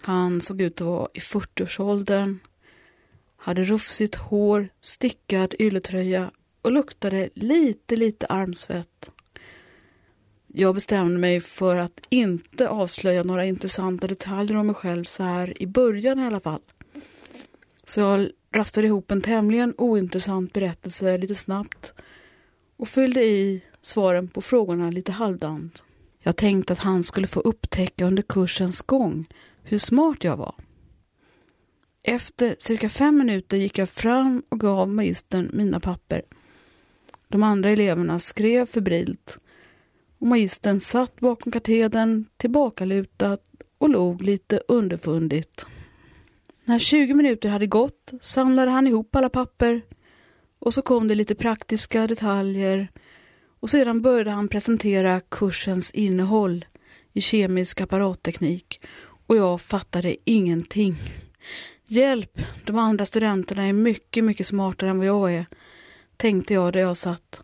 [0.00, 2.38] Han såg ut att vara i 40-årsåldern,
[3.36, 6.30] hade rufsigt hår, stickad ylletröja
[6.62, 9.10] och luktade lite, lite armsvett.
[10.58, 15.62] Jag bestämde mig för att inte avslöja några intressanta detaljer om mig själv så här
[15.62, 16.60] i början i alla fall.
[17.84, 21.94] Så jag raftade ihop en tämligen ointressant berättelse lite snabbt
[22.76, 25.84] och fyllde i svaren på frågorna lite halvdant.
[26.18, 29.26] Jag tänkte att han skulle få upptäcka under kursens gång
[29.62, 30.54] hur smart jag var.
[32.02, 36.22] Efter cirka fem minuter gick jag fram och gav magistern mina papper.
[37.28, 39.38] De andra eleverna skrev febrilt
[40.18, 43.38] och magistern satt bakom katedern tillbakalutad
[43.78, 45.66] och log lite underfundigt.
[46.64, 49.82] När 20 minuter hade gått samlade han ihop alla papper
[50.58, 52.88] och så kom det lite praktiska detaljer
[53.60, 56.64] och sedan började han presentera kursens innehåll
[57.12, 58.80] i kemisk apparatteknik
[59.26, 60.96] och jag fattade ingenting.
[61.88, 65.46] Hjälp, de andra studenterna är mycket, mycket smartare än vad jag är,
[66.16, 67.42] tänkte jag där jag satt.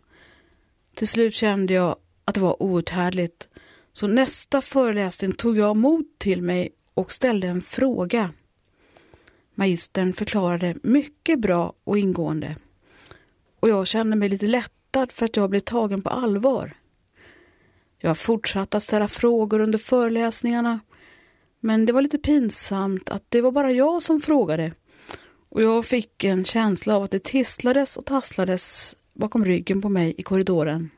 [0.95, 3.47] Till slut kände jag att det var outhärdligt,
[3.93, 8.33] så nästa föreläsning tog jag mod till mig och ställde en fråga.
[9.55, 12.55] Magistern förklarade mycket bra och ingående.
[13.59, 16.73] Och jag kände mig lite lättad för att jag blev tagen på allvar.
[17.97, 20.79] Jag fortsatte att ställa frågor under föreläsningarna
[21.59, 24.73] men det var lite pinsamt att det var bara jag som frågade
[25.49, 30.13] och jag fick en känsla av att det tisslades och tasslades bakom ryggen på mig
[30.17, 30.89] i korridoren.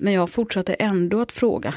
[0.00, 1.74] Men jag fortsatte ändå att fråga.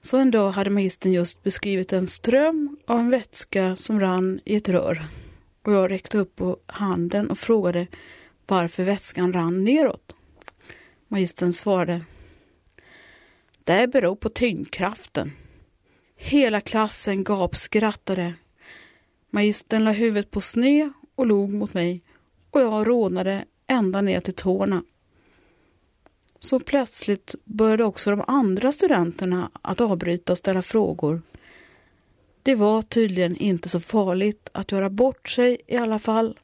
[0.00, 4.56] Så en dag hade magistern just beskrivit en ström av en vätska som rann i
[4.56, 5.04] ett rör.
[5.64, 7.86] Och jag räckte upp på handen och frågade
[8.46, 10.14] varför vätskan rann neråt.
[11.08, 12.04] Magistern svarade.
[13.64, 15.32] Det beror på tyngdkraften.
[16.16, 18.34] Hela klassen gapskrattade.
[19.30, 22.02] Magistern la huvudet på sne och log mot mig
[22.50, 24.82] och jag rånade ända ner till tårna.
[26.46, 31.22] Så plötsligt började också de andra studenterna att avbryta och ställa frågor.
[32.42, 36.38] Det var tydligen inte så farligt att göra bort sig i alla fall.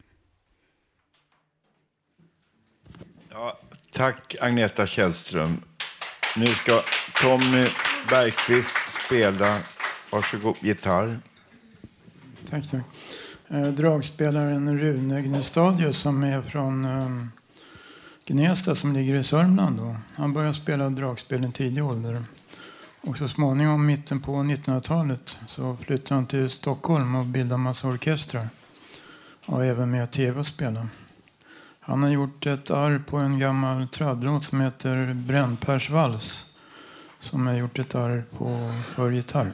[3.30, 3.58] Ja,
[3.92, 5.62] tack Agneta Källström.
[6.36, 6.82] Nu ska
[7.22, 7.66] Tommy
[8.10, 8.76] Bergqvist
[9.06, 9.58] spela.
[10.10, 11.20] Varsågod, gitarr.
[12.50, 12.82] Tack, tack.
[13.48, 17.41] Eh, dragspelaren Rune Gnestadius som är från eh,
[18.26, 19.76] Gnesta som ligger i Sörmland.
[19.76, 19.96] Då.
[20.14, 22.22] Han började spela dragspel i tidig ålder.
[23.00, 27.88] Och så småningom, mitten på 1900-talet, så flyttade han till Stockholm och bildade en massa
[27.88, 28.48] orkestrar.
[29.46, 30.86] Och även med tv och spela.
[31.80, 36.46] Han har gjort ett arv på en gammal tradlåt som heter Brännpärs vals.
[37.20, 39.52] Som har gjort ett arv på för gitarr.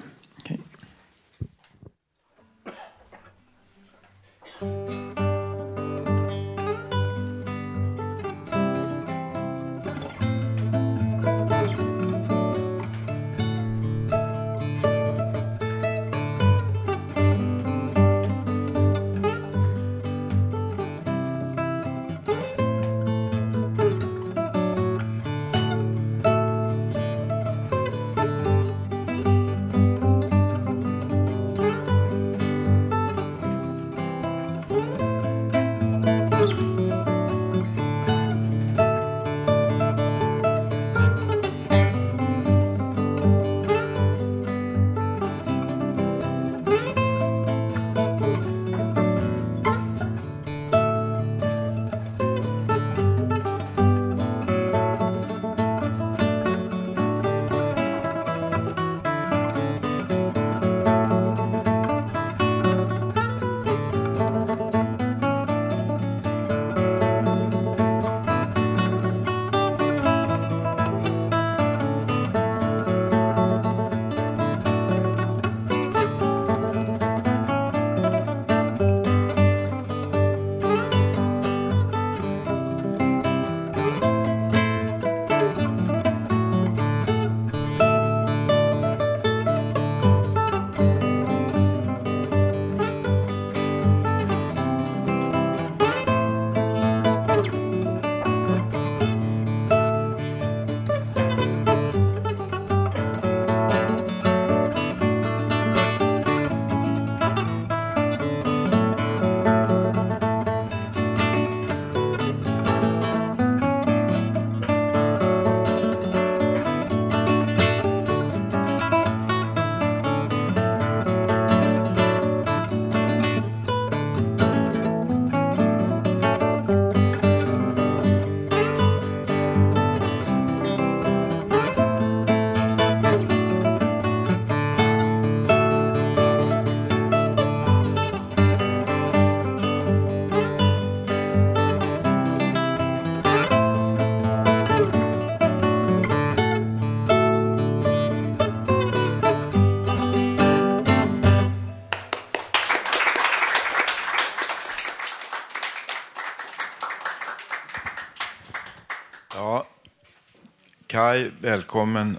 [160.98, 162.16] Kai, välkommen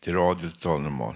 [0.00, 1.14] till Radio Total Normal.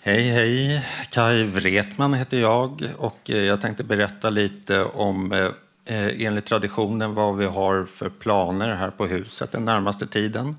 [0.00, 0.86] Hej, hej.
[1.10, 5.44] Kai Wretman heter jag och eh, jag tänkte berätta lite om eh,
[5.84, 10.56] eh, enligt traditionen vad vi har för planer här på huset den närmaste tiden.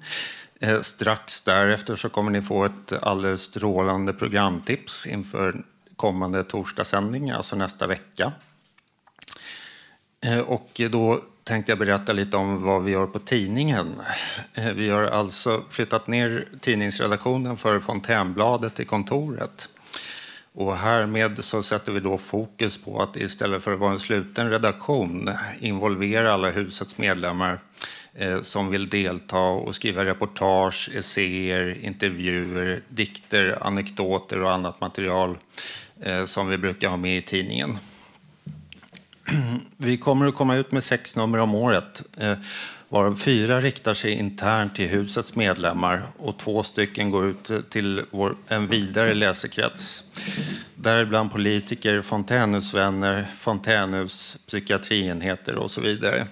[0.59, 5.63] Eh, strax därefter så kommer ni få ett alldeles strålande programtips inför
[5.95, 8.31] kommande torsdagssändning, alltså nästa vecka.
[10.45, 13.95] Och då tänkte jag berätta lite om vad vi gör på tidningen.
[14.53, 19.69] Eh, vi har alltså flyttat ner tidningsredaktionen för Fontänbladet till kontoret.
[20.55, 24.49] Och härmed så sätter vi då fokus på att istället för att vara en sluten
[24.49, 27.59] redaktion involvera alla husets medlemmar
[28.13, 35.37] eh, som vill delta och skriva reportage, essäer, intervjuer, dikter, anekdoter och annat material
[36.01, 37.77] eh, som vi brukar ha med i tidningen.
[39.77, 42.37] Vi kommer att komma ut med sex nummer om året eh,
[42.89, 48.01] varav fyra riktar sig internt till husets medlemmar och två stycken går ut eh, till
[48.11, 50.03] vår, en vidare läsekrets.
[50.75, 56.27] Däribland politiker, fontänhusvänner, fontänhus, psykiatrienheter och så vidare.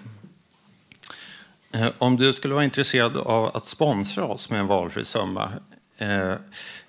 [1.73, 5.51] Eh, om du skulle vara intresserad av att sponsra oss med en valfri summa
[6.01, 6.33] eh,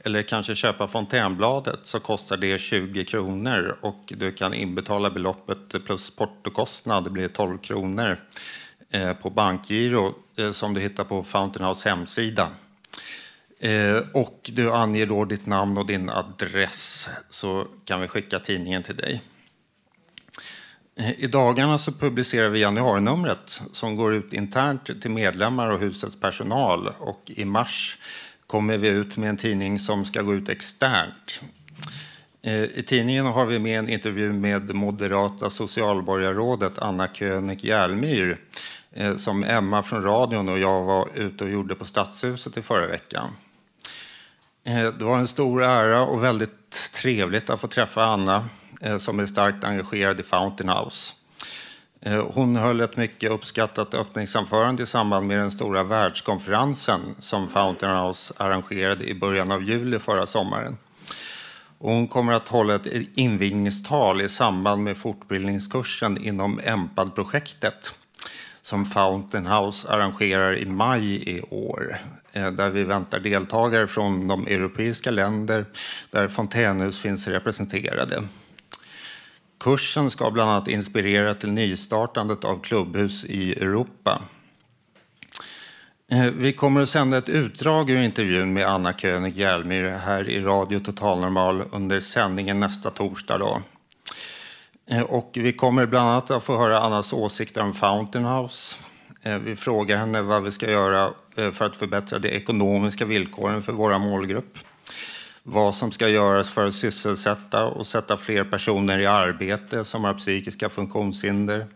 [0.05, 6.11] eller kanske köpa Fontänbladet så kostar det 20 kronor och du kan inbetala beloppet plus
[6.11, 8.17] portokostnad, det blir 12 kronor
[8.91, 12.49] eh, på bankgiro eh, som du hittar på Fountain House hemsida.
[13.61, 18.83] Eh, och du anger då ditt namn och din adress så kan vi skicka tidningen
[18.83, 19.23] till dig.
[20.97, 26.21] Eh, I dagarna så publicerar vi januarinumret som går ut internt till medlemmar och husets
[26.21, 27.99] personal och i mars
[28.53, 31.40] kommer vi ut med en tidning som ska gå ut externt.
[32.42, 38.38] Eh, I tidningen har vi med en intervju med moderata socialborgarrådet Anna König Järlmyr
[38.92, 42.86] eh, som Emma från radion och jag var ute och gjorde på Stadshuset i förra
[42.86, 43.28] veckan.
[44.64, 48.48] Eh, det var en stor ära och väldigt trevligt att få träffa Anna
[48.98, 51.14] som är starkt engagerad i Fountain House.
[52.05, 57.96] Eh, hon höll ett mycket uppskattat öppningsanförande i samband med den stora världskonferensen som Fountain
[57.96, 60.76] House arrangerade i början av juli förra sommaren.
[61.78, 67.94] hon kommer att hålla ett invigningstal i samband med fortbildningskursen inom EMPAD-projektet
[68.62, 71.96] som Fountain House arrangerar i maj i år
[72.32, 75.64] eh, där vi väntar deltagare från de europeiska länder
[76.11, 78.22] där fontänhus finns representerade.
[79.63, 84.23] Kursen ska bland annat inspirera till nystartandet av klubbhus i Europa.
[86.13, 90.41] Eh, vi kommer att sända ett utdrag ur intervjun med Anna König Hjälmyr här i
[90.41, 93.39] Radio Total Normal under sändningen nästa torsdag.
[93.39, 93.63] Då.
[94.91, 98.77] Eh, och vi kommer bland annat att få höra Annas åsikter om Fountain House.
[99.23, 103.73] Eh, vi frågar henne vad vi ska göra för att förbättra de ekonomiska villkoren för
[103.73, 104.59] våra målgrupp
[105.43, 110.14] vad som ska göras för att sysselsätta och sätta fler personer i arbete som har
[110.14, 111.66] psykiska funktionshinder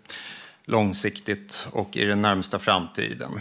[0.64, 3.40] långsiktigt och i den närmsta framtiden.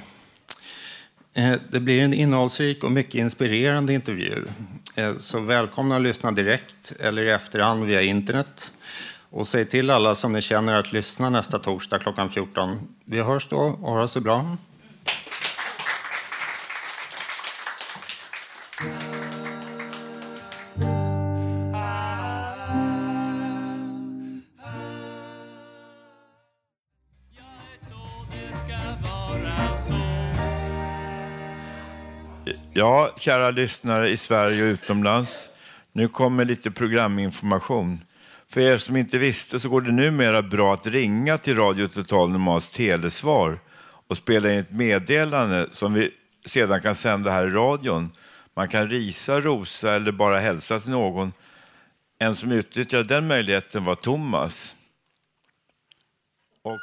[1.34, 4.46] Eh, det blir en innehållsrik och mycket inspirerande intervju.
[4.96, 8.74] Eh, så välkomna att lyssna direkt eller i efterhand via internet.
[9.30, 12.80] Och säg till alla som ni känner att lyssna nästa torsdag klockan 14.
[13.06, 14.58] Vi hörs då och ha det så bra.
[32.86, 35.50] Ja, kära lyssnare i Sverige och utomlands.
[35.92, 37.98] Nu kommer lite programinformation.
[38.54, 42.30] För er som inte visste så går det numera bra att ringa till Radio Total
[42.30, 43.58] Normals telesvar
[44.10, 46.12] och spela in ett meddelande som vi
[46.46, 48.12] sedan kan sända här i radion.
[48.54, 51.34] Man kan risa, rosa eller bara hälsa till någon.
[52.20, 54.76] En som utnyttjade den möjligheten var Thomas.
[56.64, 56.80] Och, ja.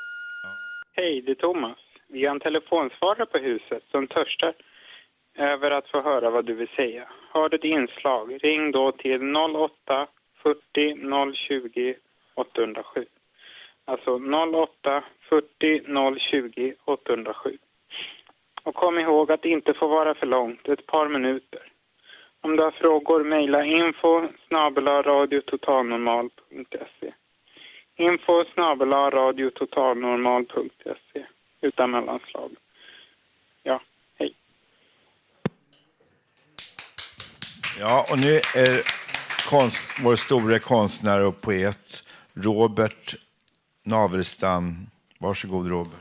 [0.92, 1.78] Hej, det är Thomas.
[2.08, 4.54] Vi har en telefonsvarare på huset som törstar
[5.34, 7.08] över att få höra vad du vill säga.
[7.30, 10.06] Har du ett inslag, ring då till 08
[10.42, 11.94] 40 020
[12.34, 13.06] 807.
[13.84, 17.58] Alltså 08 40 020 807.
[18.62, 21.72] Och kom ihåg att det inte får vara för långt, ett par minuter.
[22.40, 27.12] Om du har frågor, mejla info radiototalnormal.se.
[27.96, 28.44] Info
[29.10, 31.26] radiototalnormal.se
[31.60, 32.50] utan mellanslag.
[37.78, 38.82] Ja, och nu är
[39.48, 42.02] konst, vår store konstnär och poet
[42.34, 43.14] Robert
[43.84, 44.86] Navelstam.
[45.18, 46.00] Varsågod Robert.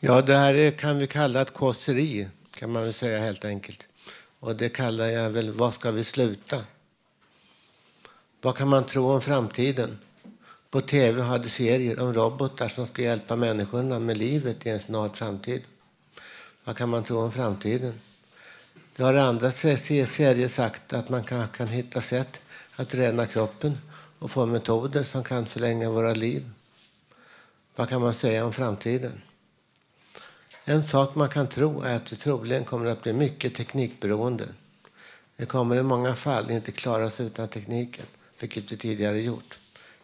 [0.00, 3.86] Ja, det här är, kan vi kalla ett kåseri, kan man väl säga helt enkelt.
[4.40, 6.64] Och det kallar jag väl, vad ska vi sluta?
[8.40, 9.98] Vad kan man tro om framtiden?
[10.70, 15.08] På tv hade serier om robotar som ska hjälpa människorna med livet i en snar
[15.08, 15.62] framtid.
[16.64, 17.94] Vad kan man tro om framtiden?
[18.98, 22.40] Det har andra serier sagt att man kan, kan hitta sätt
[22.76, 23.78] att rena kroppen
[24.18, 26.50] och få metoder som kan förlänga våra liv.
[27.76, 29.20] Vad kan man säga om framtiden?
[30.64, 34.48] En sak man kan tro är att vi troligen kommer att bli mycket teknikberoende.
[35.36, 38.06] Vi kommer i många fall inte klara oss utan tekniken,
[38.40, 39.58] vilket vi tidigare gjort.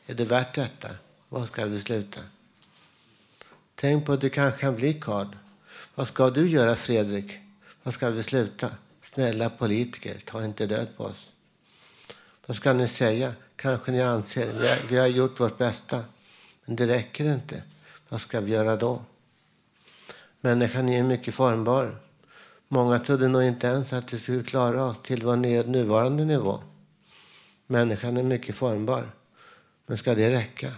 [0.07, 0.89] Är det värt detta?
[1.29, 2.21] Var ska vi sluta?
[3.75, 5.29] Tänk på att du kanske kan bli Karl.
[5.95, 7.39] Vad ska du göra, Fredrik?
[7.83, 8.71] Var ska vi sluta?
[9.15, 11.31] Snälla politiker, ta inte död på oss.
[12.47, 13.35] Vad ska ni säga?
[13.57, 16.05] Kanske ni anser vi har, vi har gjort vårt bästa.
[16.65, 17.63] Men det räcker inte.
[18.09, 19.03] Vad ska vi göra då?
[20.41, 21.97] Människan är mycket formbar.
[22.69, 25.37] Många trodde nog inte ens att vi skulle klara oss till vår
[25.67, 26.63] nuvarande nivå.
[27.67, 29.11] Människan är mycket formbar.
[29.87, 30.73] Men ska det räcka?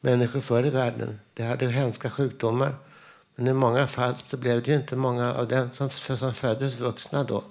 [0.00, 2.74] Människor förr i världen de hade hemska sjukdomar.
[3.34, 6.78] Men i många fall så blev det ju inte många av dem som, som föddes
[6.78, 7.44] vuxna då.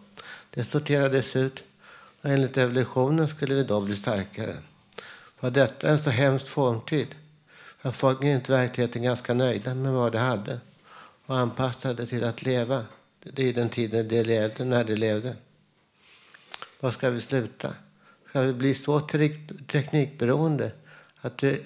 [0.50, 1.64] Det sorterades ut.
[2.22, 4.58] Och enligt evolutionen skulle vi då bli starkare.
[5.40, 7.08] Var detta en så hemsk formtid?
[7.82, 10.60] Var folk inte verkligheten ganska nöjda med vad de hade
[11.26, 12.86] och anpassade till att leva
[13.24, 15.36] Det i den tiden de levde, när de levde?
[16.80, 17.74] Var ska vi sluta?
[18.30, 19.00] Ska vi bli så
[19.68, 20.72] teknikberoende
[21.22, 21.62] att vi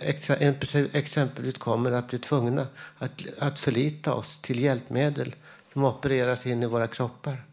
[0.93, 5.35] exempelvis kommer att bli tvungna att, att förlita oss till hjälpmedel
[5.73, 7.43] som opereras in i våra kroppar?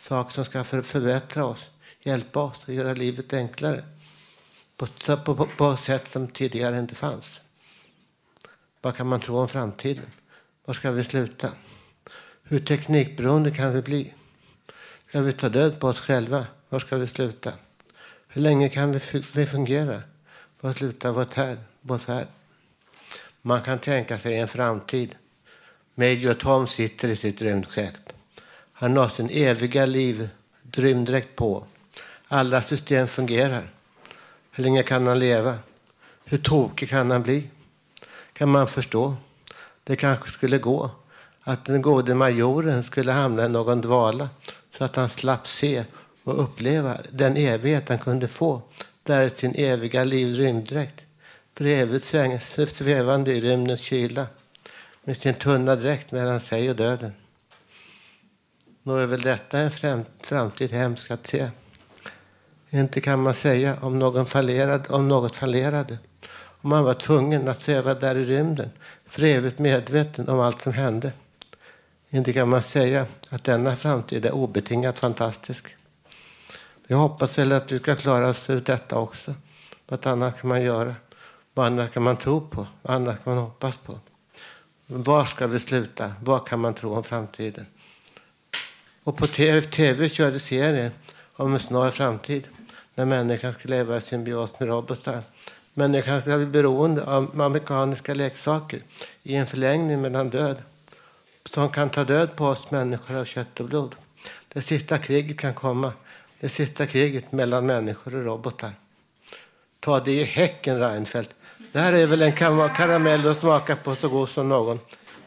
[0.00, 1.66] Saker som ska för, förbättra oss,
[2.02, 3.84] hjälpa oss och göra livet enklare
[4.76, 7.40] på, på, på, på sätt som tidigare inte fanns.
[8.80, 10.10] Vad kan man tro om framtiden?
[10.64, 11.52] Var ska vi sluta?
[12.42, 14.14] Hur teknikberoende kan vi bli?
[15.08, 16.46] Ska vi ta död på oss själva?
[16.68, 17.52] Var ska vi sluta?
[18.28, 18.92] Hur länge kan
[19.34, 20.02] vi fungera?
[20.60, 21.58] Var slutar vår färd?
[21.80, 22.26] Vårt här?
[23.42, 25.14] Man kan tänka sig en framtid.
[25.94, 28.12] Major Tom sitter i sitt rymdskepp.
[28.72, 30.28] Han har sin eviga liv
[30.72, 31.66] rymddräkt på.
[32.28, 33.70] Alla system fungerar.
[34.50, 35.58] Hur länge kan han leva?
[36.24, 37.48] Hur tokig kan han bli?
[38.32, 39.16] Kan man förstå?
[39.84, 40.90] Det kanske skulle gå
[41.42, 44.28] att den gode majoren skulle hamna i någon dvala
[44.70, 45.84] så att han slapp se
[46.24, 48.62] och uppleva den evighet han kunde få
[49.06, 51.04] där i sin eviga liv rymddräkt
[51.52, 52.04] för evigt
[52.76, 54.26] svävande i rymdens kyla
[55.04, 57.12] med sin tunna dräkt mellan sig och döden.
[58.82, 59.70] Nog är väl detta en
[60.20, 61.50] framtid hemsk att se.
[62.70, 65.98] Inte kan man säga om, någon fallerad, om något fallerade.
[66.60, 68.70] Om man var tvungen att sväva där i rymden
[69.06, 71.12] för evigt medveten om allt som hände.
[72.10, 75.75] Inte kan man säga att denna framtid är obetingat fantastisk.
[76.88, 79.34] Jag hoppas väl att vi ska klara oss ur detta också.
[79.88, 80.94] Vad annat kan man göra?
[81.54, 82.66] Vad annat kan man tro på?
[82.82, 83.98] Vad annat kan man hoppas på?
[84.86, 86.12] Var ska vi sluta?
[86.22, 87.66] Vad kan man tro om framtiden?
[89.02, 90.92] Och på TV, TV körde serien
[91.36, 92.44] om en snar framtid
[92.94, 95.22] när människan ska leva i symbios med robotar.
[95.74, 98.82] Människan ska bli beroende av mekaniska leksaker
[99.22, 100.56] i en förlängning mellan död
[101.44, 103.94] som kan ta död på oss människor av kött och blod.
[104.48, 105.92] Det sista kriget kan komma.
[106.40, 108.72] Det sista kriget mellan människor och robotar.
[109.80, 111.34] Ta det i häcken, Reinfeldt.
[111.72, 114.80] Det här är väl en karamell att smaka på så god som någon.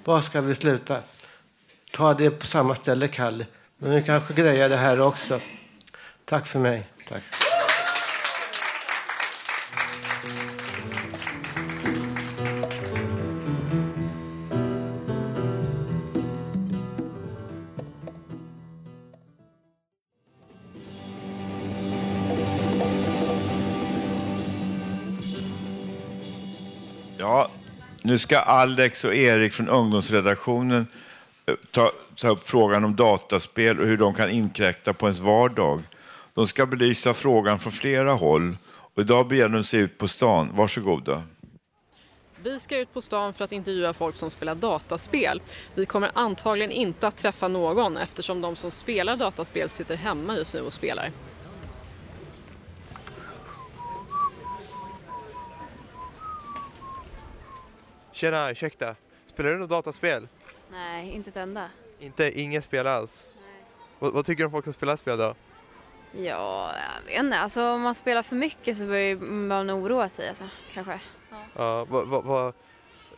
[0.04, 1.02] Var ska vi sluta?
[1.92, 3.46] Ta det på samma ställe, Kalle.
[3.78, 5.40] Men vi kanske grejar det här också.
[6.26, 6.88] Tack för mig.
[7.10, 7.49] Tack.
[28.10, 30.88] Nu ska Alex och Erik från ungdomsredaktionen
[31.46, 35.82] eh, ta, ta upp frågan om dataspel och hur de kan inkräkta på ens vardag.
[36.34, 38.58] De ska belysa frågan från flera håll
[38.96, 40.50] och idag beger de sig ut på stan.
[40.54, 41.24] Varsågoda.
[42.44, 45.42] Vi ska ut på stan för att intervjua folk som spelar dataspel.
[45.76, 50.54] Vi kommer antagligen inte att träffa någon eftersom de som spelar dataspel sitter hemma just
[50.54, 51.12] nu och spelar.
[58.20, 58.96] Tjena, ursäkta.
[59.26, 60.28] Spelar du något dataspel?
[60.72, 61.70] Nej, inte ett enda.
[62.00, 63.22] Inte, inget spel alls?
[64.00, 65.36] Vad, vad tycker du om folk som spelar spel då?
[66.12, 67.38] Ja, jag vet inte.
[67.38, 70.44] Alltså om man spelar för mycket så börjar man oroa sig alltså,
[70.74, 71.00] kanske.
[71.56, 72.54] Ja, vad, vad, vad,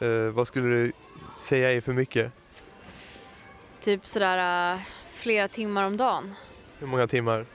[0.02, 0.92] Eh, vad skulle du
[1.32, 2.32] säga är för mycket?
[3.80, 4.82] Typ sådär uh,
[5.14, 6.34] flera timmar om dagen.
[6.80, 7.46] Hur många timmar?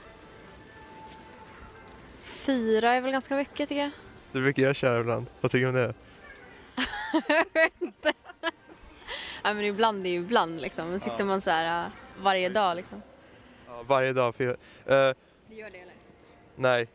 [2.22, 3.90] Fyra är väl ganska mycket tycker jag.
[4.32, 5.26] Det brukar jag köra ibland.
[5.40, 5.94] Vad tycker du om det?
[7.28, 8.12] Jag vet inte.
[9.44, 10.88] ja, men ibland är ju ibland liksom.
[10.90, 11.24] Men sitter Ja.
[11.24, 11.92] man så här uh,
[12.22, 13.02] varje dag liksom.
[13.68, 14.34] Ja, varje dag.
[14.34, 14.50] Fyra.
[14.50, 14.56] Eh,
[15.48, 15.92] Du gör det eller?
[16.56, 16.88] nej,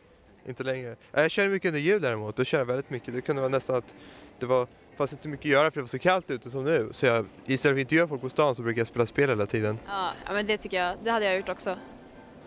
[0.46, 0.90] inte längre.
[1.12, 2.36] Eh, jag körde mycket under jul däremot.
[2.36, 3.14] Då körde jag väldigt mycket.
[3.14, 3.94] Det kunde vara nästan att
[4.38, 4.66] det var
[4.96, 6.88] fanns inte mycket att göra för det var så kallt ute som nu.
[6.92, 9.46] Så jag, istället för att intervjua folk på stan så brukar jag spela spel hela
[9.46, 9.78] tiden.
[9.86, 10.96] Ja, men det tycker jag.
[11.02, 11.76] Det hade jag gjort också.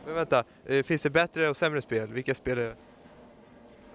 [0.05, 2.07] Men vänta, eh, finns det bättre och sämre spel?
[2.13, 2.75] Vilka spel är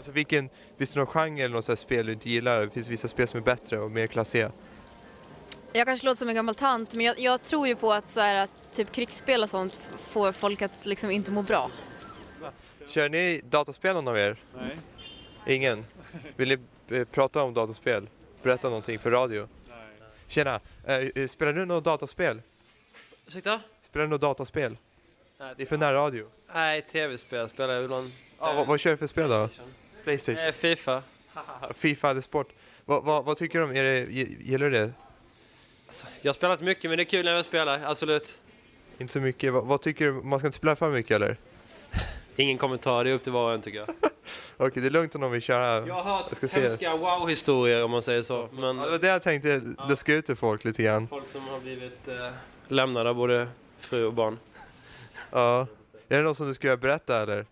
[0.01, 0.49] Alltså vilken,
[0.79, 2.61] finns det någon genre eller något här spel du inte gillar?
[2.61, 4.53] Det finns vissa spel som är bättre och mer klassiga.
[5.73, 8.21] Jag kanske låter som en gammal tant men jag, jag tror ju på att, så
[8.21, 11.71] här, att typ krigsspel och sånt får folk att liksom inte må bra.
[12.87, 14.37] Kör ni dataspel någon av er?
[14.57, 14.79] Nej.
[15.47, 15.85] Ingen?
[16.37, 18.09] Vill ni eh, prata om dataspel?
[18.43, 19.49] Berätta någonting för radio?
[19.69, 19.77] Nej.
[20.29, 22.43] Tjena, eh, eh, spelar du något dataspel?
[23.27, 23.61] Ursäkta?
[23.83, 24.77] Spelar du något dataspel?
[25.39, 26.27] Nej, Det är för närradio.
[26.55, 28.13] Nej, tv-spel spelar jag ibland.
[28.41, 29.37] Ja, vad, vad kör du för spel då?
[29.37, 29.75] Playstation?
[30.07, 31.03] Eh, Fifa.
[31.77, 32.49] Fifa, det sport.
[32.85, 34.93] Vad, vad, vad tycker du om, är det, gi- gillar du det?
[36.21, 38.41] Jag har spelat mycket men det är kul när jag spelar, absolut.
[38.99, 39.53] Inte så mycket.
[39.53, 40.13] Vad, vad tycker du?
[40.13, 41.37] Man ska inte spela för mycket eller?
[42.37, 43.89] Ingen kommentar, det är upp till var och en tycker jag.
[44.57, 45.87] Okej, det är lugnt om de vill köra.
[45.87, 48.49] Jag har hört ska hemska wow-historier om man säger så.
[48.53, 51.09] Men Ja, det var det jag tänkte luska ut till folk lite grann.
[51.09, 52.31] folk som har blivit eh,
[52.69, 53.49] lämnade av både
[53.79, 54.39] fru och barn.
[55.31, 55.67] Ja.
[56.09, 57.47] Är det något som du skulle berätta eller?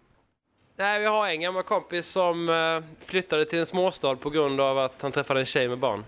[0.81, 4.79] Nej, vi har en gammal kompis som eh, flyttade till en småstad på grund av
[4.79, 6.05] att han träffade en tjej med barn.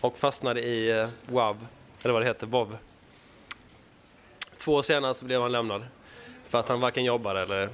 [0.00, 1.66] Och fastnade i eh, WoW,
[2.02, 2.76] eller vad det heter, WoW.
[4.56, 5.86] Två år senare så blev han lämnad.
[6.48, 7.68] För att han varken jobbade eller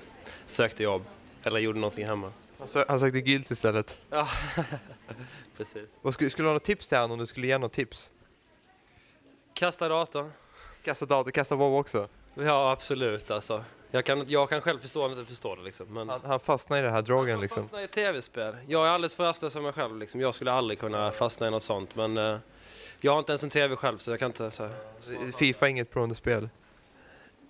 [0.47, 1.05] sökte jobb.
[1.45, 2.33] Eller gjorde någonting hemma.
[2.59, 3.97] Han, sö- han sökte Guilt istället.
[4.11, 4.29] Ja,
[5.57, 5.89] precis.
[6.03, 8.11] Vad skulle, skulle du ha något tips till honom om du skulle ge något tips?
[9.55, 10.33] Kasta datorn.
[10.85, 12.09] Kasta dator, kasta WoW också?
[12.35, 13.65] Ja, absolut alltså.
[13.95, 15.87] Jag kan, jag kan själv förstå när inte förstår det liksom.
[15.95, 17.63] Men Han, han fastnade i den här drogen liksom.
[17.63, 18.57] fastna i tv-spel.
[18.69, 20.21] Jag är alldeles för rastlös av mig själv liksom.
[20.21, 21.97] Jag skulle aldrig kunna fastna i något sånt.
[21.97, 22.37] Men eh,
[23.01, 25.71] jag har inte ens en tv själv så jag kan inte så här, Fifa är
[25.71, 26.49] inget beroendespel?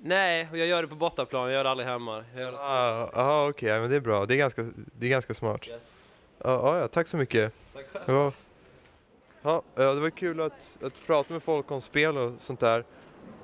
[0.01, 1.43] Nej, och jag gör det på bortaplan.
[1.43, 2.25] Jag gör det aldrig hemma.
[2.33, 2.59] Jag gör det...
[2.61, 4.27] Ah, Jaha, okej, ja, men det är bra.
[4.27, 5.69] Det är ganska, det är ganska smart.
[5.69, 6.07] Yes.
[6.39, 7.53] Ja, ja, ja, tack så mycket.
[7.75, 8.05] Tack själv.
[8.07, 8.33] Ja.
[9.43, 12.85] Ja, ja, det var kul att, att prata med folk om spel och sånt där.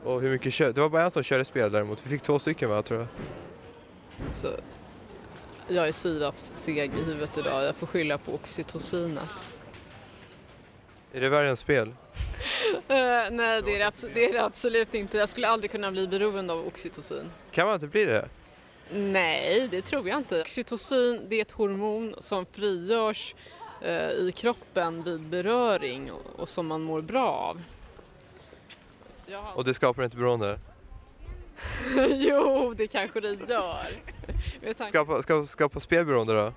[0.05, 2.07] Och hur mycket kö- Det var bara en som körde spel däremot.
[2.07, 3.09] Vi fick två stycken va, tror jag.
[4.35, 4.47] Så
[5.69, 7.65] jag är sirapsseg i huvudet idag.
[7.65, 9.47] Jag får skylla på oxytocinet.
[11.13, 11.95] Är det värre än spel?
[12.89, 15.19] Eh, nej, det är det, abs- det är det absolut inte.
[15.19, 17.31] Jag skulle aldrig kunna bli beroende av oxytocin.
[17.51, 18.29] Kan man inte bli det?
[18.93, 20.41] Nej, det tror jag inte.
[20.41, 23.35] Oxytocin det är ett hormon som frigörs
[23.81, 27.63] eh, i kroppen vid beröring och, och som man mår bra av.
[29.55, 30.59] Och det skapar inte beroende?
[32.11, 33.87] jo, det kanske det gör.
[34.63, 36.53] Tanke- Skapa, ska, skapa spelberoende då?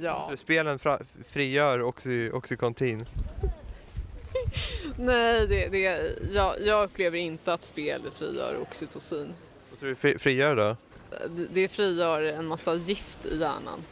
[0.00, 0.32] Ja.
[0.38, 0.78] Spelen
[1.28, 3.04] frigör oxy, Oxycontin.
[4.98, 5.78] Nej, det, det,
[6.32, 9.34] jag, jag upplever inte att spel frigör oxytocin.
[9.70, 10.76] Vad tror du fri, frigör då?
[11.28, 13.84] Det, det frigör en massa gift i hjärnan.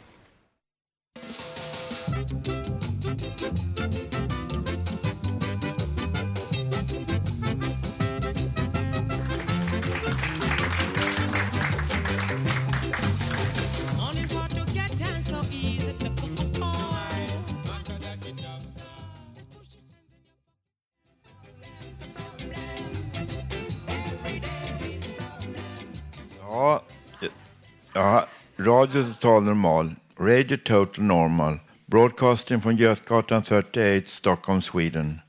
[28.83, 35.21] Radio Total Normal, Radio Total Normal, broadcasting från Götgatan 38, Stockholm, Sweden.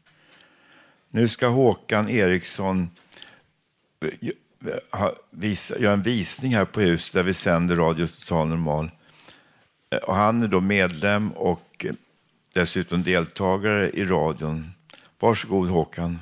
[1.11, 2.91] Nu ska Håkan Eriksson
[4.03, 4.29] eh,
[5.43, 8.91] eh, göra en visning här på huset där vi sänder Radio Total Normal.
[9.91, 11.87] Eh, och han är då medlem och
[12.53, 14.71] dessutom deltagare i radion.
[15.21, 16.19] Varsågod Håkan.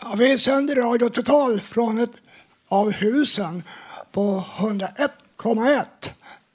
[0.00, 2.22] Ja, vi sänder Radio Total från ett
[2.68, 3.62] av husen
[4.12, 5.10] på 101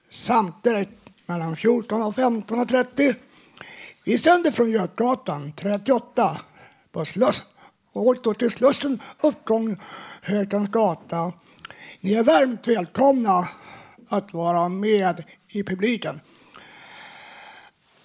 [0.10, 0.92] samt direkt
[1.26, 3.16] mellan 14 och 15 och 30.
[4.06, 6.42] Vi sänder från Götgatan 38
[6.92, 7.44] på Sluss
[7.94, 9.78] och då till Slussen uppgång
[10.22, 11.34] Hökens gata.
[12.00, 13.48] Ni är varmt välkomna
[14.10, 16.22] att vara med i publiken.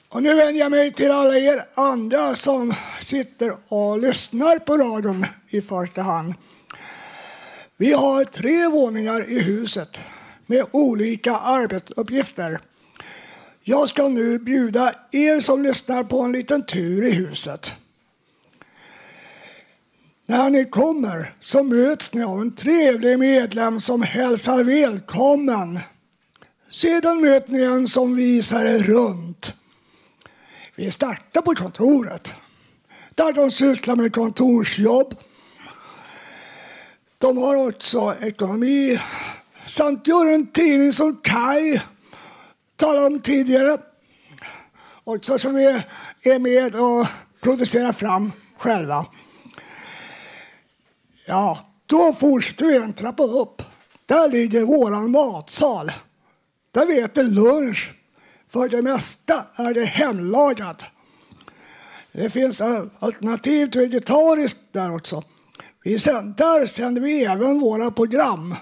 [0.08, 5.26] Och nu vänder jag mig till alla er andra som sitter och lyssnar på radion
[5.48, 6.34] i första hand.
[7.76, 10.00] Vi har tre våningar i huset
[10.46, 12.60] med olika arbetsuppgifter.
[13.62, 17.74] Jag ska nu bjuda er som lyssnar på en liten tur i huset.
[20.26, 25.78] När ni kommer så möts ni av en trevlig medlem som hälsar välkommen.
[26.68, 29.54] Sedan möter ni en som visar er runt.
[30.74, 32.34] Vi startar på kontoret
[33.14, 35.14] där de sysslar med kontorsjobb.
[37.18, 39.00] De har också ekonomi
[39.66, 41.80] samt gör en tidning som Kai
[42.76, 43.78] talade om tidigare.
[45.04, 45.64] Också som vi
[46.22, 47.06] är med och
[47.42, 49.06] producerar fram själva.
[51.26, 53.62] Ja, då fortsätter vi en trappa upp.
[54.06, 55.92] Där ligger vår matsal.
[56.72, 57.92] Där vi äter lunch.
[58.48, 60.84] För det mesta är det hemlagat.
[62.12, 62.60] Det finns
[62.98, 65.22] alternativ till vegetariskt där också.
[66.36, 68.54] Där sänder vi även våra program.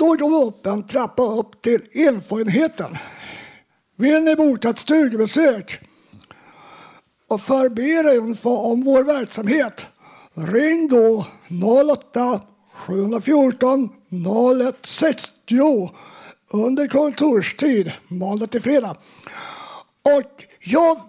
[0.00, 2.96] Då går vi upp en trappa upp till erfarenheten.
[3.96, 5.80] Vill ni boka ett studiebesök
[7.28, 9.86] och förbereda info om vår verksamhet
[10.34, 11.26] ring då
[11.92, 12.40] 08
[12.72, 15.90] 714 0160
[16.52, 18.96] under kontorstid måndag till fredag.
[20.02, 21.00] Och jag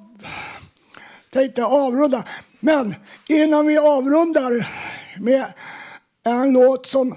[1.33, 2.23] tänkte avrunda,
[2.59, 2.95] men
[3.29, 4.67] innan vi avrundar
[5.19, 5.53] med
[6.25, 7.15] en låt som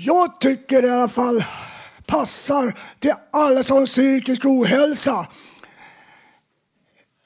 [0.00, 1.44] jag tycker i alla fall
[2.06, 5.26] passar till alla som har psykisk ohälsa.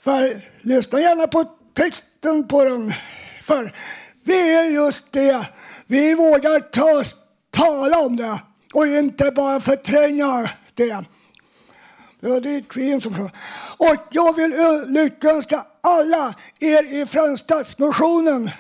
[0.01, 1.45] För lyssna gärna på
[1.75, 2.93] texten på den.
[3.43, 3.75] För
[4.25, 5.49] vi är just det.
[5.87, 7.03] Vi vågar ta,
[7.51, 8.41] tala om det
[8.75, 11.05] och inte bara förtränga det.
[12.21, 13.31] Ja, det är Queen som
[13.77, 14.55] Och jag vill
[14.87, 18.51] lyckönska alla er ifrån Stadsmissionen.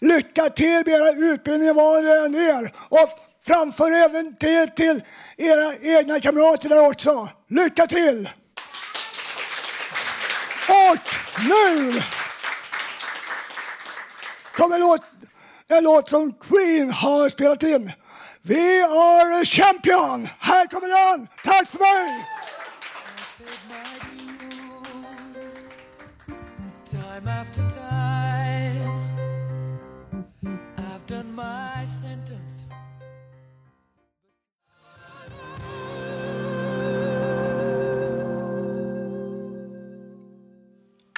[0.00, 2.72] Lycka till med era utbildningar var det än är.
[2.88, 5.02] Och framför även det till
[5.36, 7.28] era egna kamrater där också.
[7.48, 8.30] Lycka till!
[10.68, 10.98] Och
[11.48, 12.02] nu
[14.56, 15.02] kommer en låt,
[15.68, 17.92] en låt som Queen har spelat in.
[18.42, 20.28] Vi are a champion!
[20.38, 21.28] Här kommer den!
[21.44, 22.26] Tack för mig!
[26.90, 27.65] Time after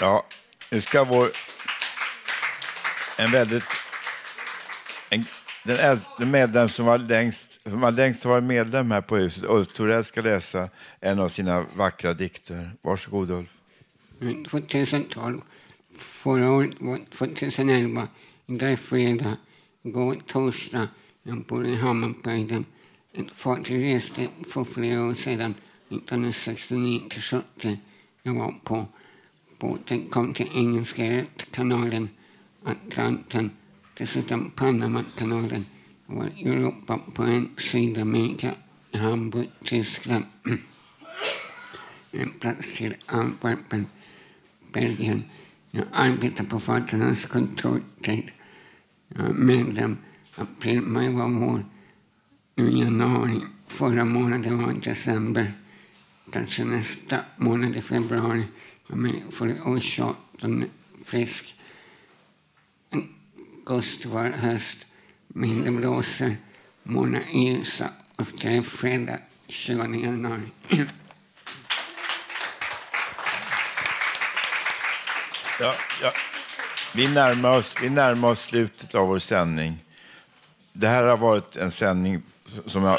[0.01, 0.27] Ja,
[0.71, 1.31] nu ska vår...
[3.19, 3.65] En väldigt...
[5.11, 5.25] En,
[5.65, 9.69] den äldste medlem som var längst, som var längst varit medlem här på huset, Ulf
[9.69, 10.69] Torell, ska läsa
[11.01, 12.71] en av sina vackra dikter.
[12.83, 13.51] Varsågod Ulf.
[14.51, 15.41] 2012.
[15.99, 18.09] Förra året var 2011.
[18.47, 19.37] Idag är fredag.
[19.83, 20.89] Igår torsdag.
[21.23, 22.65] Jag bor i Hammarbyhöjden.
[23.13, 25.55] Ett fartyg reste för flera år sedan,
[25.89, 27.79] 1969 till 70.
[28.23, 28.87] Jag var på
[29.59, 32.09] båten, kom till Engelska kanalen,
[32.65, 33.51] Atlanten,
[33.99, 35.67] dessutom Panamakanalen.
[36.07, 38.55] Var Europa på en Sydamerika,
[38.93, 40.25] Hamburg, Tyskland.
[42.13, 43.87] en plats till Antwerpen,
[44.73, 45.23] Belgien.
[45.71, 49.97] Jag arbetar på Fartarnas kontor Jag är medlem
[50.35, 51.65] april, maj var vår.
[52.55, 53.41] Nu januari.
[53.67, 55.53] Förra månaden var december.
[56.33, 58.45] Kanske nästa månad i februari.
[58.89, 60.17] Men för i år 28
[61.05, 61.55] frisk.
[63.65, 64.87] en var höst.
[65.29, 66.37] Mindre blåser.
[66.83, 67.91] Månad ljusa.
[68.17, 69.19] Och det fredag
[69.49, 70.51] 20 januari.
[75.61, 76.13] Ja, ja.
[76.95, 79.85] Vi, närmar oss, vi närmar oss slutet av vår sändning.
[80.73, 82.23] Det här har varit en sändning
[82.67, 82.99] som, jag,